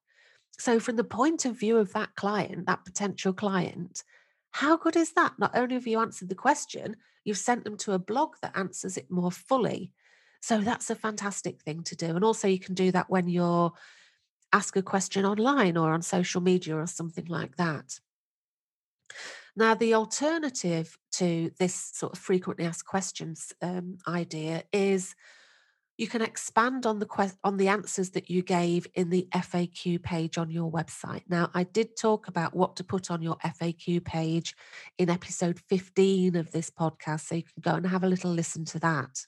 So 0.58 0.78
from 0.78 0.96
the 0.96 1.04
point 1.04 1.44
of 1.44 1.58
view 1.58 1.78
of 1.78 1.92
that 1.92 2.14
client 2.16 2.66
that 2.66 2.84
potential 2.84 3.32
client 3.32 4.04
how 4.52 4.76
good 4.76 4.96
is 4.96 5.12
that? 5.12 5.38
Not 5.38 5.56
only 5.56 5.74
have 5.74 5.86
you 5.86 6.00
answered 6.00 6.28
the 6.28 6.34
question, 6.34 6.96
you've 7.24 7.38
sent 7.38 7.64
them 7.64 7.76
to 7.78 7.92
a 7.92 7.98
blog 7.98 8.34
that 8.42 8.56
answers 8.56 8.96
it 8.96 9.10
more 9.10 9.30
fully. 9.30 9.92
So 10.40 10.60
that's 10.60 10.90
a 10.90 10.94
fantastic 10.94 11.60
thing 11.62 11.82
to 11.84 11.96
do. 11.96 12.16
And 12.16 12.24
also, 12.24 12.48
you 12.48 12.58
can 12.58 12.74
do 12.74 12.90
that 12.92 13.10
when 13.10 13.28
you're 13.28 13.72
ask 14.52 14.76
a 14.76 14.82
question 14.82 15.24
online 15.24 15.76
or 15.76 15.92
on 15.92 16.02
social 16.02 16.40
media 16.40 16.74
or 16.74 16.86
something 16.86 17.26
like 17.26 17.56
that. 17.56 18.00
Now, 19.56 19.74
the 19.74 19.94
alternative 19.94 20.96
to 21.12 21.50
this 21.58 21.74
sort 21.74 22.14
of 22.14 22.18
frequently 22.18 22.64
asked 22.64 22.86
questions 22.86 23.52
um, 23.62 23.98
idea 24.06 24.64
is 24.72 25.14
you 26.00 26.08
can 26.08 26.22
expand 26.22 26.86
on 26.86 26.98
the 26.98 27.04
que- 27.04 27.36
on 27.44 27.58
the 27.58 27.68
answers 27.68 28.08
that 28.10 28.30
you 28.30 28.40
gave 28.40 28.86
in 28.94 29.10
the 29.10 29.28
FAQ 29.34 30.02
page 30.02 30.38
on 30.38 30.50
your 30.50 30.72
website. 30.72 31.24
Now, 31.28 31.50
I 31.52 31.64
did 31.64 31.94
talk 31.94 32.26
about 32.26 32.56
what 32.56 32.74
to 32.76 32.84
put 32.84 33.10
on 33.10 33.20
your 33.20 33.36
FAQ 33.44 34.02
page 34.02 34.56
in 34.96 35.10
episode 35.10 35.60
15 35.68 36.36
of 36.36 36.50
this 36.52 36.70
podcast, 36.70 37.26
so 37.26 37.34
you 37.34 37.42
can 37.42 37.60
go 37.60 37.74
and 37.74 37.86
have 37.86 38.02
a 38.02 38.08
little 38.08 38.32
listen 38.32 38.64
to 38.64 38.78
that. 38.78 39.26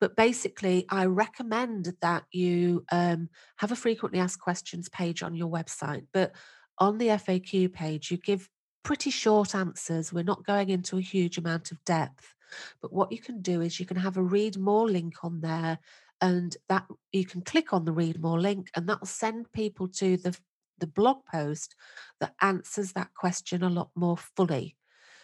But 0.00 0.16
basically, 0.16 0.86
I 0.90 1.04
recommend 1.04 1.94
that 2.02 2.24
you 2.32 2.84
um, 2.90 3.28
have 3.58 3.70
a 3.70 3.76
frequently 3.76 4.18
asked 4.18 4.40
questions 4.40 4.88
page 4.88 5.22
on 5.22 5.36
your 5.36 5.48
website. 5.48 6.06
But 6.12 6.32
on 6.78 6.98
the 6.98 7.08
FAQ 7.10 7.72
page, 7.72 8.10
you 8.10 8.16
give 8.16 8.48
pretty 8.82 9.10
short 9.10 9.54
answers. 9.54 10.12
We're 10.12 10.24
not 10.24 10.44
going 10.44 10.70
into 10.70 10.98
a 10.98 11.00
huge 11.00 11.38
amount 11.38 11.70
of 11.70 11.82
depth. 11.84 12.35
But 12.80 12.92
what 12.92 13.12
you 13.12 13.18
can 13.18 13.42
do 13.42 13.60
is 13.60 13.78
you 13.78 13.86
can 13.86 13.96
have 13.96 14.16
a 14.16 14.22
read 14.22 14.58
more 14.58 14.88
link 14.88 15.24
on 15.24 15.40
there 15.40 15.78
and 16.20 16.56
that 16.68 16.86
you 17.12 17.24
can 17.24 17.42
click 17.42 17.72
on 17.72 17.84
the 17.84 17.92
read 17.92 18.20
more 18.20 18.40
link 18.40 18.70
and 18.74 18.88
that 18.88 19.00
will 19.00 19.06
send 19.06 19.52
people 19.52 19.88
to 19.88 20.16
the 20.16 20.36
the 20.78 20.86
blog 20.86 21.24
post 21.24 21.74
that 22.20 22.34
answers 22.42 22.92
that 22.92 23.08
question 23.14 23.62
a 23.62 23.70
lot 23.70 23.88
more 23.94 24.16
fully. 24.16 24.76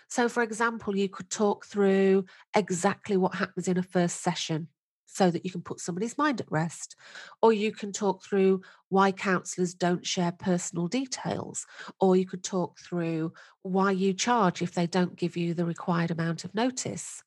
So 0.09 0.29
for 0.29 0.43
example, 0.43 0.97
you 0.97 1.09
could 1.09 1.31
talk 1.31 1.67
through 1.67 2.25
exactly 2.55 3.17
what 3.17 3.35
happens 3.35 3.69
in 3.69 3.77
a 3.77 3.83
first 3.83 4.23
session 4.23 4.69
so 5.13 5.31
that 5.31 5.45
you 5.45 5.51
can 5.51 5.61
put 5.61 5.81
somebody's 5.81 6.17
mind 6.17 6.41
at 6.41 6.51
rest. 6.51 6.97
Or 7.43 7.53
you 7.53 7.73
can 7.73 7.93
talk 7.93 8.25
through 8.25 8.63
why 8.89 9.13
counsellors 9.13 9.75
don't 9.75 10.07
share 10.07 10.33
personal 10.33 10.89
details. 10.89 11.67
Or 12.01 12.17
you 12.17 12.27
could 12.27 12.43
talk 12.43 12.79
through 12.79 13.33
why 13.63 13.91
you 13.91 14.15
charge 14.15 14.63
if 14.63 14.73
they 14.73 14.87
don't 14.87 15.17
give 15.17 15.37
you 15.37 15.55
the 15.55 15.67
required 15.67 16.11
amount 16.11 16.45
of 16.45 16.55
notice. 16.55 17.23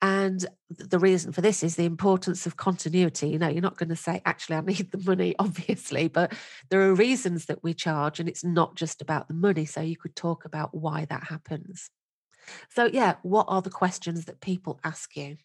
And 0.00 0.44
the 0.68 0.98
reason 0.98 1.30
for 1.30 1.42
this 1.42 1.62
is 1.62 1.76
the 1.76 1.84
importance 1.84 2.44
of 2.44 2.56
continuity. 2.56 3.28
You 3.28 3.38
know, 3.38 3.48
you're 3.48 3.62
not 3.62 3.78
going 3.78 3.90
to 3.90 3.96
say, 3.96 4.20
actually, 4.24 4.56
I 4.56 4.60
need 4.62 4.90
the 4.90 4.98
money, 4.98 5.36
obviously, 5.38 6.08
but 6.08 6.32
there 6.70 6.82
are 6.82 6.94
reasons 6.94 7.46
that 7.46 7.62
we 7.62 7.72
charge, 7.72 8.18
and 8.18 8.28
it's 8.28 8.42
not 8.42 8.74
just 8.74 9.00
about 9.00 9.28
the 9.28 9.34
money. 9.34 9.64
So 9.64 9.80
you 9.80 9.96
could 9.96 10.16
talk 10.16 10.44
about 10.44 10.74
why 10.74 11.04
that 11.04 11.22
happens. 11.22 11.88
So, 12.70 12.86
yeah, 12.86 13.14
what 13.22 13.46
are 13.48 13.62
the 13.62 13.70
questions 13.70 14.24
that 14.24 14.40
people 14.40 14.80
ask 14.82 15.16
you? 15.16 15.36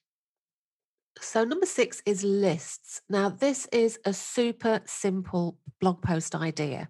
So, 1.21 1.43
number 1.43 1.65
six 1.65 2.01
is 2.05 2.23
lists. 2.23 3.01
Now, 3.09 3.29
this 3.29 3.67
is 3.71 3.99
a 4.05 4.13
super 4.13 4.81
simple 4.85 5.57
blog 5.79 6.01
post 6.01 6.35
idea. 6.35 6.89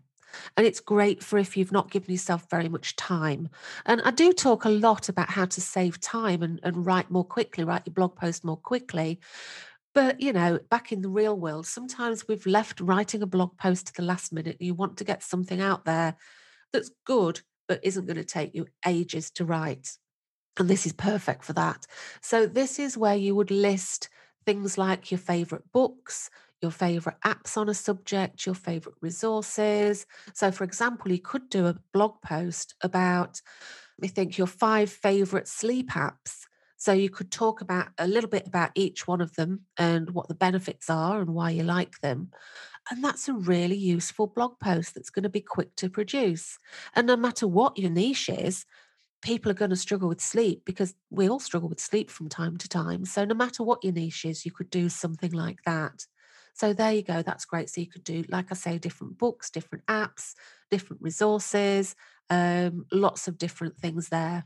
And 0.56 0.68
it's 0.68 0.80
great 0.80 1.24
for 1.24 1.40
if 1.40 1.58
you've 1.58 1.72
not 1.72 1.92
given 1.92 2.12
yourself 2.12 2.50
very 2.50 2.70
much 2.70 2.96
time. 2.96 3.50
And 3.86 4.02
I 4.04 4.12
do 4.12 4.34
talk 4.34 4.66
a 4.66 4.70
lot 4.70 5.10
about 5.10 5.30
how 5.30 5.46
to 5.46 5.62
save 5.62 6.00
time 6.00 6.44
and, 6.44 6.60
and 6.64 6.86
write 6.86 7.10
more 7.10 7.24
quickly, 7.24 7.64
write 7.64 7.84
your 7.86 7.94
blog 7.94 8.16
post 8.16 8.44
more 8.44 8.58
quickly. 8.58 9.20
But, 9.94 10.22
you 10.22 10.34
know, 10.34 10.60
back 10.70 10.92
in 10.92 11.02
the 11.02 11.10
real 11.10 11.36
world, 11.36 11.66
sometimes 11.66 12.28
we've 12.28 12.46
left 12.46 12.82
writing 12.82 13.24
a 13.24 13.28
blog 13.28 13.58
post 13.58 13.88
to 13.88 13.94
the 13.94 14.04
last 14.04 14.32
minute. 14.32 14.58
You 14.60 14.76
want 14.76 14.98
to 14.98 15.04
get 15.04 15.24
something 15.24 15.60
out 15.60 15.86
there 15.86 16.16
that's 16.72 16.92
good, 17.06 17.42
but 17.68 17.80
isn't 17.84 18.06
going 18.06 18.18
to 18.18 18.24
take 18.24 18.54
you 18.54 18.68
ages 18.86 19.32
to 19.32 19.46
write. 19.46 19.98
And 20.58 20.70
this 20.70 20.86
is 20.86 20.94
perfect 20.94 21.44
for 21.44 21.54
that. 21.54 21.86
So, 22.22 22.46
this 22.46 22.80
is 22.80 22.98
where 22.98 23.16
you 23.16 23.36
would 23.36 23.52
list 23.52 24.10
things 24.46 24.78
like 24.78 25.12
your 25.12 25.20
favorite 25.20 25.72
books, 25.72 26.30
your 26.62 26.72
favorite 26.72 27.18
apps 27.24 27.58
on 27.58 27.70
a 27.70 27.74
subject, 27.74 28.46
your 28.46 28.56
favorite 28.56 28.96
resources. 29.02 30.06
So, 30.34 30.52
for 30.52 30.64
example, 30.64 31.12
you 31.12 31.20
could 31.20 31.50
do 31.50 31.68
a 31.68 31.76
blog 31.94 32.22
post 32.22 32.74
about, 32.82 33.42
I 34.04 34.08
think, 34.08 34.38
your 34.38 34.48
five 34.48 34.90
favorite 34.92 35.48
sleep 35.48 35.92
apps. 35.92 36.46
So, 36.78 36.94
you 36.94 37.10
could 37.10 37.32
talk 37.32 37.62
about 37.62 37.90
a 37.98 38.08
little 38.08 38.30
bit 38.30 38.48
about 38.48 38.72
each 38.76 39.08
one 39.08 39.22
of 39.22 39.36
them 39.36 39.66
and 39.78 40.12
what 40.12 40.28
the 40.28 40.36
benefits 40.36 40.90
are 40.90 41.22
and 41.22 41.36
why 41.36 41.52
you 41.52 41.64
like 41.64 42.00
them. 42.02 42.32
And 42.90 43.04
that's 43.04 43.28
a 43.28 43.34
really 43.34 43.76
useful 43.76 44.28
blog 44.28 44.60
post 44.60 44.96
that's 44.96 45.10
going 45.10 45.24
to 45.24 45.30
be 45.30 45.42
quick 45.42 45.76
to 45.78 45.90
produce. 45.90 46.58
And 46.96 47.08
no 47.08 47.18
matter 47.18 47.48
what 47.48 47.78
your 47.78 47.92
niche 47.92 48.30
is, 48.30 48.66
people 49.22 49.52
are 49.52 49.56
going 49.56 49.72
to 49.72 49.76
struggle 49.76 50.10
with 50.10 50.22
sleep 50.22 50.64
because 50.66 50.94
we 51.10 51.30
all 51.30 51.40
struggle 51.40 51.70
with 51.70 51.80
sleep 51.80 52.10
from 52.10 52.30
time 52.30 52.58
to 52.58 52.70
time. 52.70 53.06
So, 53.06 53.26
no 53.26 53.36
matter 53.36 53.64
what 53.64 53.84
your 53.84 53.94
niche 53.94 54.26
is, 54.26 54.46
you 54.46 54.52
could 54.52 54.70
do 54.70 54.90
something 54.90 55.32
like 55.32 55.64
that. 55.66 56.06
So, 56.54 56.74
there 56.74 56.94
you 56.94 57.04
go. 57.04 57.22
That's 57.22 57.46
great. 57.46 57.70
So, 57.70 57.82
you 57.82 57.88
could 57.88 58.04
do, 58.04 58.24
like 58.30 58.52
I 58.52 58.56
say, 58.56 58.78
different 58.78 59.18
books, 59.18 59.50
different 59.50 59.86
apps, 59.88 60.34
different 60.70 61.02
resources, 61.02 61.96
um, 62.30 62.86
lots 62.92 63.28
of 63.28 63.38
different 63.38 63.78
things 63.78 64.10
there. 64.10 64.46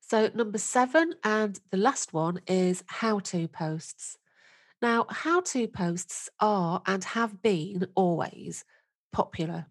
So, 0.00 0.30
number 0.34 0.58
seven, 0.58 1.14
and 1.24 1.58
the 1.70 1.78
last 1.78 2.12
one 2.12 2.40
is 2.46 2.84
how 2.86 3.20
to 3.20 3.48
posts. 3.48 4.18
Now, 4.82 5.06
how 5.08 5.40
to 5.40 5.66
posts 5.66 6.28
are 6.40 6.82
and 6.86 7.02
have 7.04 7.40
been 7.40 7.86
always 7.94 8.64
popular. 9.12 9.66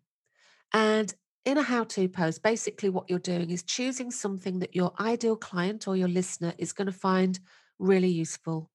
And 0.73 1.13
in 1.45 1.57
a 1.57 1.61
how 1.61 1.83
to 1.83 2.07
post, 2.07 2.41
basically 2.41 2.89
what 2.89 3.09
you're 3.09 3.19
doing 3.19 3.49
is 3.49 3.63
choosing 3.63 4.11
something 4.11 4.59
that 4.59 4.75
your 4.75 4.93
ideal 4.99 5.35
client 5.35 5.87
or 5.87 5.95
your 5.97 6.07
listener 6.07 6.53
is 6.57 6.73
going 6.73 6.87
to 6.87 6.93
find 6.93 7.39
really 7.79 8.07
useful. 8.09 8.69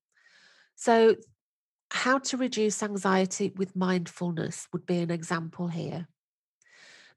So, 0.76 1.16
how 1.90 2.18
to 2.18 2.36
reduce 2.36 2.82
anxiety 2.82 3.52
with 3.56 3.74
mindfulness 3.74 4.68
would 4.72 4.84
be 4.84 4.98
an 4.98 5.10
example 5.10 5.68
here. 5.68 6.06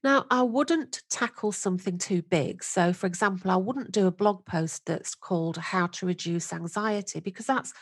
Now, 0.04 0.26
I 0.32 0.44
wouldn't 0.44 1.04
tackle 1.10 1.52
something 1.52 1.98
too 1.98 2.22
big. 2.22 2.64
So, 2.64 2.94
for 2.94 3.06
example, 3.06 3.52
I 3.52 3.58
wouldn't 3.58 3.92
do 3.92 4.08
a 4.08 4.12
blog 4.12 4.46
post 4.46 4.86
that's 4.86 5.14
called 5.14 5.58
How 5.58 5.88
to 5.88 6.06
Reduce 6.06 6.54
Anxiety 6.54 7.20
because 7.20 7.46
that's 7.46 7.74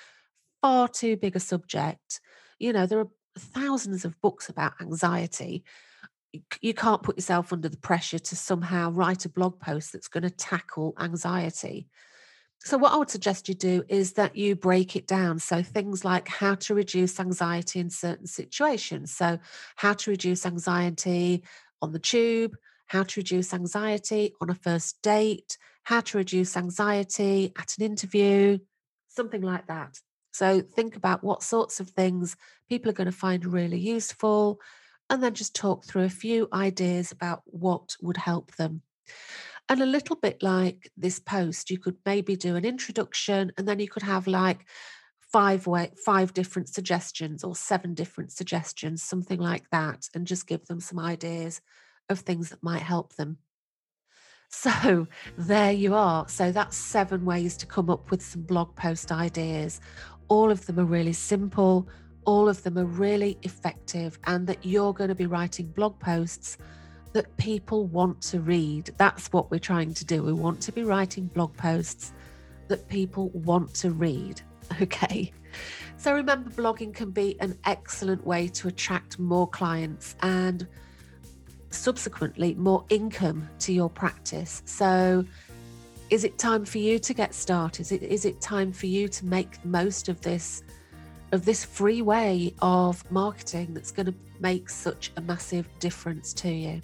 far 0.62 0.88
too 0.88 1.16
big 1.16 1.36
a 1.36 1.40
subject. 1.40 2.20
You 2.58 2.74
know, 2.74 2.88
there 2.88 3.00
are 3.00 3.10
thousands 3.38 4.04
of 4.04 4.20
books 4.20 4.50
about 4.50 4.74
anxiety 4.82 5.64
you 6.62 6.74
can't 6.74 7.04
put 7.04 7.18
yourself 7.18 7.52
under 7.52 7.70
the 7.70 7.78
pressure 7.78 8.20
to 8.20 8.36
somehow 8.36 8.92
write 8.92 9.26
a 9.26 9.30
blog 9.30 9.60
post 9.60 9.94
that's 9.94 10.08
going 10.08 10.24
to 10.24 10.30
tackle 10.30 10.94
anxiety. 11.00 11.88
So, 12.62 12.78
what 12.78 12.92
I 12.92 12.98
would 12.98 13.10
suggest 13.10 13.48
you 13.48 13.56
do 13.56 13.84
is 13.88 14.14
that 14.14 14.36
you 14.36 14.56
break 14.56 14.96
it 14.96 15.08
down. 15.08 15.40
So, 15.40 15.64
things 15.64 16.04
like 16.04 16.28
how 16.28 16.56
to 16.56 16.76
reduce 16.76 17.20
anxiety 17.20 17.80
in 17.80 17.90
certain 17.90 18.28
situations. 18.28 19.16
So, 19.16 19.40
how 19.78 19.94
to 19.94 20.12
reduce 20.12 20.46
anxiety 20.46 21.44
on 21.82 21.94
the 21.94 22.00
tube, 22.00 22.56
how 22.88 23.04
to 23.04 23.20
reduce 23.20 23.54
anxiety 23.54 24.34
on 24.42 24.50
a 24.50 24.56
first 24.56 25.02
date, 25.02 25.58
how 25.84 26.02
to 26.02 26.18
reduce 26.18 26.58
anxiety 26.58 27.54
at 27.58 27.76
an 27.78 27.86
interview, 27.86 28.60
something 29.08 29.42
like 29.42 29.68
that. 29.68 29.98
So, 30.34 30.60
think 30.62 30.98
about 30.98 31.24
what 31.24 31.44
sorts 31.44 31.80
of 31.80 31.90
things 31.90 32.36
people 32.68 32.90
are 32.90 32.94
going 32.94 33.06
to 33.06 33.14
find 33.14 33.46
really 33.46 33.80
useful 33.80 34.60
and 35.10 35.24
then 35.24 35.34
just 35.34 35.56
talk 35.56 35.86
through 35.86 36.04
a 36.04 36.10
few 36.10 36.48
ideas 36.54 37.12
about 37.12 37.42
what 37.46 37.96
would 38.02 38.18
help 38.18 38.56
them. 38.56 38.82
And 39.68 39.82
a 39.82 39.86
little 39.86 40.16
bit 40.16 40.42
like 40.42 40.92
this 40.98 41.20
post, 41.20 41.70
you 41.70 41.78
could 41.78 41.98
maybe 42.06 42.36
do 42.36 42.56
an 42.56 42.66
introduction 42.66 43.52
and 43.58 43.68
then 43.68 43.80
you 43.80 43.88
could 43.88 44.04
have 44.04 44.28
like 44.28 44.66
five 45.32 45.68
way 45.68 45.92
five 46.04 46.34
different 46.34 46.70
suggestions 46.70 47.44
or 47.44 47.56
seven 47.56 47.94
different 47.94 48.32
suggestions, 48.32 49.04
something 49.04 49.40
like 49.40 49.70
that, 49.72 50.08
and 50.16 50.26
just 50.26 50.48
give 50.48 50.66
them 50.66 50.80
some 50.80 51.00
ideas 51.00 51.62
of 52.10 52.20
things 52.20 52.50
that 52.50 52.64
might 52.64 52.82
help 52.82 53.16
them. 53.16 53.38
So 54.50 55.08
there 55.38 55.72
you 55.72 55.94
are. 55.96 56.28
So 56.28 56.52
that's 56.52 56.76
seven 56.76 57.26
ways 57.26 57.56
to 57.58 57.66
come 57.66 57.90
up 57.90 58.12
with 58.12 58.22
some 58.24 58.42
blog 58.42 58.76
post 58.76 59.12
ideas. 59.12 59.80
All 60.28 60.52
of 60.52 60.66
them 60.66 60.80
are 60.80 60.86
really 60.86 61.14
simple, 61.14 61.88
all 62.30 62.48
of 62.48 62.62
them 62.62 62.78
are 62.78 62.86
really 62.86 63.40
effective 63.42 64.20
and 64.26 64.46
that 64.46 64.64
you're 64.64 64.94
going 64.94 65.08
to 65.08 65.16
be 65.16 65.26
writing 65.26 65.66
blog 65.66 65.98
posts 65.98 66.60
that 67.12 67.36
people 67.38 67.88
want 67.88 68.22
to 68.22 68.40
read. 68.40 68.92
That's 68.98 69.34
what 69.34 69.50
we're 69.50 69.58
trying 69.58 69.96
to 69.96 70.06
do. 70.06 70.22
We 70.22 70.34
want 70.34 70.62
to 70.62 70.72
be 70.72 70.84
writing 70.84 71.26
blog 71.26 71.58
posts 71.58 72.14
that 72.68 72.88
people 72.88 73.30
want 73.30 73.74
to 73.76 73.92
read. 73.92 74.42
Okay. 74.80 75.34
So 75.98 76.14
remember, 76.14 76.52
blogging 76.52 76.94
can 76.94 77.10
be 77.10 77.36
an 77.42 77.58
excellent 77.66 78.24
way 78.24 78.48
to 78.50 78.68
attract 78.68 79.18
more 79.18 79.48
clients 79.48 80.16
and 80.22 80.68
subsequently 81.72 82.54
more 82.54 82.86
income 82.90 83.50
to 83.62 83.74
your 83.74 83.90
practice. 83.90 84.62
So, 84.66 85.26
is 86.12 86.24
it 86.24 86.38
time 86.38 86.66
for 86.66 86.78
you 86.78 87.00
to 87.00 87.14
get 87.16 87.34
started? 87.34 87.82
Is 87.82 87.92
it, 87.92 88.04
is 88.04 88.26
it 88.26 88.40
time 88.40 88.72
for 88.72 88.86
you 88.86 89.08
to 89.08 89.26
make 89.26 89.60
the 89.64 89.70
most 89.70 90.08
of 90.08 90.22
this 90.22 90.62
of 91.32 91.46
this 91.46 91.64
free 91.64 92.02
way 92.02 92.54
of 92.62 93.10
marketing 93.12 93.74
that's 93.74 93.92
going 93.92 94.08
to 94.08 94.16
make 94.40 94.70
such 94.70 95.12
a 95.18 95.22
massive 95.22 95.68
difference 95.80 96.34
to 96.34 96.50
you. 96.50 96.82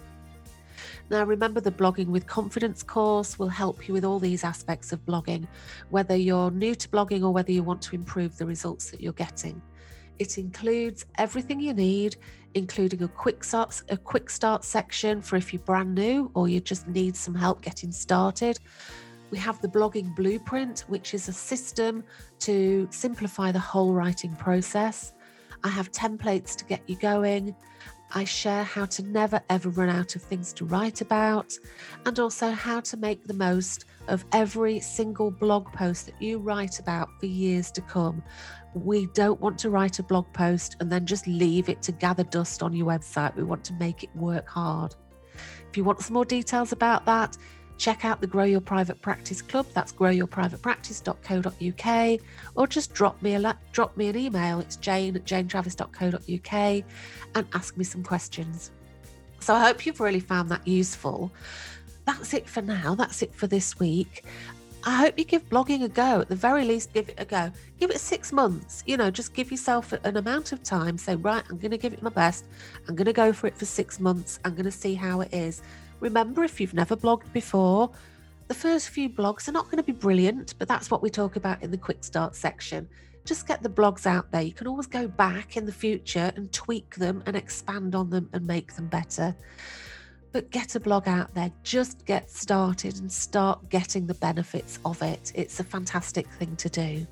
Now, 1.10 1.24
remember 1.24 1.62
the 1.62 1.72
Blogging 1.72 2.08
with 2.08 2.28
Confidence 2.28 2.84
course 2.84 3.38
will 3.38 3.50
help 3.50 3.88
you 3.88 3.94
with 3.94 4.06
all 4.06 4.20
these 4.20 4.44
aspects 4.44 4.92
of 4.92 5.06
blogging, 5.06 5.48
whether 5.90 6.16
you're 6.16 6.52
new 6.52 6.76
to 6.76 6.90
blogging 6.90 7.24
or 7.24 7.32
whether 7.32 7.52
you 7.52 7.64
want 7.64 7.82
to 7.84 7.96
improve 7.96 8.38
the 8.38 8.46
results 8.46 8.92
that 8.92 9.02
you're 9.02 9.14
getting. 9.14 9.62
It 10.18 10.38
includes 10.38 11.06
everything 11.18 11.60
you 11.60 11.74
need, 11.74 12.18
including 12.54 13.04
a 13.04 13.08
quick 13.08 13.44
start, 13.44 13.82
a 13.90 13.98
quick 13.98 14.30
start 14.30 14.64
section 14.64 15.22
for 15.22 15.36
if 15.36 15.54
you're 15.54 15.62
brand 15.62 15.94
new 15.94 16.32
or 16.34 16.48
you 16.48 16.62
just 16.62 16.88
need 16.88 17.16
some 17.16 17.36
help 17.36 17.62
getting 17.62 17.92
started. 17.92 18.60
We 19.36 19.42
have 19.42 19.60
the 19.60 19.68
blogging 19.68 20.16
blueprint, 20.16 20.86
which 20.88 21.14
is 21.14 21.28
a 21.28 21.34
system 21.34 22.06
to 22.40 22.88
simplify 22.90 23.52
the 23.52 23.60
whole 23.60 23.92
writing 23.92 24.34
process. 24.34 25.12
I 25.62 25.68
have 25.68 25.92
templates 25.92 26.56
to 26.56 26.64
get 26.64 26.82
you 26.88 26.96
going. 26.96 27.54
I 28.14 28.24
share 28.24 28.64
how 28.64 28.86
to 28.86 29.04
never 29.04 29.42
ever 29.50 29.68
run 29.72 29.90
out 29.90 30.16
of 30.16 30.22
things 30.22 30.54
to 30.54 30.64
write 30.64 31.02
about 31.02 31.52
and 32.06 32.18
also 32.18 32.52
how 32.52 32.80
to 32.80 32.96
make 32.96 33.26
the 33.26 33.34
most 33.34 33.84
of 34.08 34.24
every 34.32 34.80
single 34.80 35.32
blog 35.32 35.66
post 35.74 36.06
that 36.06 36.22
you 36.22 36.38
write 36.38 36.80
about 36.80 37.10
for 37.20 37.26
years 37.26 37.72
to 37.72 37.82
come. 37.82 38.24
We 38.74 39.08
don't 39.08 39.42
want 39.42 39.58
to 39.60 39.70
write 39.70 40.00
a 40.00 40.04
blog 40.04 40.32
post 40.32 40.78
and 40.80 40.90
then 40.90 41.06
just 41.06 41.28
leave 41.28 41.68
it 41.68 41.82
to 41.82 41.92
gather 41.92 42.24
dust 42.24 42.64
on 42.64 42.72
your 42.72 42.88
website. 42.88 43.36
We 43.36 43.44
want 43.44 43.66
to 43.66 43.74
make 43.74 44.02
it 44.02 44.16
work 44.16 44.48
hard. 44.48 44.96
If 45.70 45.76
you 45.76 45.84
want 45.84 46.00
some 46.00 46.14
more 46.14 46.24
details 46.24 46.72
about 46.72 47.06
that, 47.06 47.36
check 47.78 48.06
out 48.06 48.22
the 48.22 48.28
Grow 48.28 48.44
Your 48.44 48.62
Private 48.62 49.02
Practice 49.02 49.42
Club. 49.42 49.66
That's 49.74 49.92
growyourprivatepractice.co.uk, 49.94 52.20
or 52.56 52.68
just 52.68 52.94
drop 52.94 53.22
me 53.22 53.36
a 53.36 53.58
drop 53.72 53.96
me 53.98 54.08
an 54.08 54.18
email. 54.18 54.60
It's 54.60 54.78
jane 54.78 55.16
at 55.16 55.26
janetravis.co.uk 55.26 56.84
and 57.36 57.48
ask 57.54 57.78
me 57.78 57.84
some 57.84 58.04
questions. 58.04 58.72
So 59.40 59.54
I 59.54 59.62
hope 59.62 59.86
you've 59.86 60.00
really 60.00 60.20
found 60.20 60.50
that 60.50 60.68
useful. 60.68 61.32
That's 62.06 62.34
it 62.34 62.48
for 62.48 62.62
now. 62.62 62.96
That's 62.96 63.22
it 63.22 63.34
for 63.34 63.48
this 63.48 63.80
week. 63.80 64.24
I 64.88 64.98
hope 64.98 65.18
you 65.18 65.26
give 65.26 65.50
blogging 65.50 65.84
a 65.84 65.90
go. 65.90 66.22
At 66.22 66.30
the 66.30 66.36
very 66.36 66.64
least, 66.64 66.94
give 66.94 67.10
it 67.10 67.16
a 67.18 67.26
go. 67.26 67.52
Give 67.80 67.90
it 67.90 68.00
six 68.00 68.32
months. 68.32 68.84
You 68.86 68.98
know, 68.98 69.10
just 69.10 69.34
give 69.34 69.50
yourself 69.50 69.94
an 69.94 70.16
amount 70.16 70.52
of 70.52 70.62
time. 70.62 71.00
Say, 71.00 71.16
right, 71.16 71.44
I'm 71.50 71.58
going 71.58 71.72
to 71.72 71.78
give 71.78 71.94
it 71.94 72.04
my 72.04 72.12
best. 72.12 72.46
I'm 72.88 72.96
going 72.96 73.08
to 73.08 73.14
go 73.14 73.34
for 73.34 73.48
it 73.48 73.58
for 73.58 73.66
six 73.66 74.00
months. 74.00 74.40
I'm 74.46 74.54
going 74.54 74.66
to 74.66 74.72
see 74.72 74.94
how 74.94 75.22
it 75.22 75.34
is. 75.34 75.64
Remember, 76.06 76.44
if 76.44 76.62
you've 76.62 76.76
never 76.76 76.96
blogged 76.96 77.34
before, 77.34 77.90
the 78.48 78.54
first 78.54 78.90
few 78.90 79.10
blogs 79.10 79.48
are 79.48 79.52
not 79.52 79.66
going 79.66 79.78
to 79.78 79.84
be 79.84 79.92
brilliant, 79.92 80.54
but 80.60 80.68
that's 80.68 80.92
what 80.92 81.02
we 81.02 81.10
talk 81.10 81.36
about 81.36 81.64
in 81.64 81.72
the 81.72 81.80
quick 81.80 82.04
start 82.04 82.36
section. 82.36 82.88
Just 83.26 83.48
get 83.48 83.64
the 83.64 83.70
blogs 83.70 84.06
out 84.06 84.32
there. 84.32 84.44
You 84.44 84.54
can 84.54 84.68
always 84.68 84.86
go 84.86 85.08
back 85.08 85.58
in 85.58 85.66
the 85.66 85.72
future 85.72 86.32
and 86.36 86.52
tweak 86.54 86.94
them 86.94 87.24
and 87.26 87.36
expand 87.36 87.96
on 87.96 88.12
them 88.12 88.30
and 88.34 88.46
make 88.46 88.76
them 88.76 88.86
better. 88.86 89.36
But 90.32 90.52
get 90.52 90.76
a 90.76 90.80
blog 90.80 91.08
out 91.08 91.34
there, 91.34 91.52
just 91.64 92.06
get 92.06 92.30
started 92.30 93.00
and 93.00 93.12
start 93.12 93.68
getting 93.70 94.06
the 94.06 94.14
benefits 94.14 94.78
of 94.86 95.02
it. 95.02 95.32
It's 95.34 95.60
a 95.60 95.64
fantastic 95.64 96.30
thing 96.34 96.56
to 96.58 96.70
do. 96.70 97.08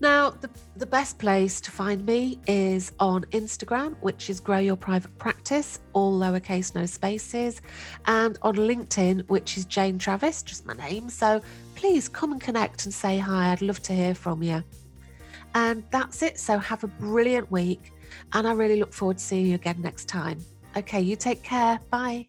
Now, 0.00 0.30
the, 0.30 0.50
the 0.76 0.86
best 0.86 1.18
place 1.18 1.58
to 1.62 1.70
find 1.70 2.04
me 2.04 2.38
is 2.46 2.92
on 3.00 3.24
Instagram, 3.26 3.96
which 4.02 4.28
is 4.28 4.40
Grow 4.40 4.58
Your 4.58 4.76
Private 4.76 5.16
Practice, 5.18 5.80
all 5.94 6.18
lowercase, 6.18 6.74
no 6.74 6.84
spaces, 6.84 7.62
and 8.04 8.38
on 8.42 8.56
LinkedIn, 8.56 9.26
which 9.28 9.56
is 9.56 9.64
Jane 9.64 9.98
Travis, 9.98 10.42
just 10.42 10.66
my 10.66 10.74
name. 10.74 11.08
So 11.08 11.40
please 11.74 12.08
come 12.10 12.32
and 12.32 12.40
connect 12.40 12.84
and 12.84 12.92
say 12.92 13.18
hi. 13.18 13.52
I'd 13.52 13.62
love 13.62 13.80
to 13.84 13.94
hear 13.94 14.14
from 14.14 14.42
you. 14.42 14.62
And 15.54 15.82
that's 15.90 16.22
it. 16.22 16.38
So 16.38 16.58
have 16.58 16.84
a 16.84 16.88
brilliant 16.88 17.50
week. 17.50 17.92
And 18.34 18.46
I 18.46 18.52
really 18.52 18.78
look 18.78 18.92
forward 18.92 19.16
to 19.16 19.24
seeing 19.24 19.46
you 19.46 19.54
again 19.54 19.80
next 19.80 20.08
time. 20.08 20.38
Okay, 20.76 21.00
you 21.00 21.16
take 21.16 21.42
care. 21.42 21.80
Bye. 21.90 22.28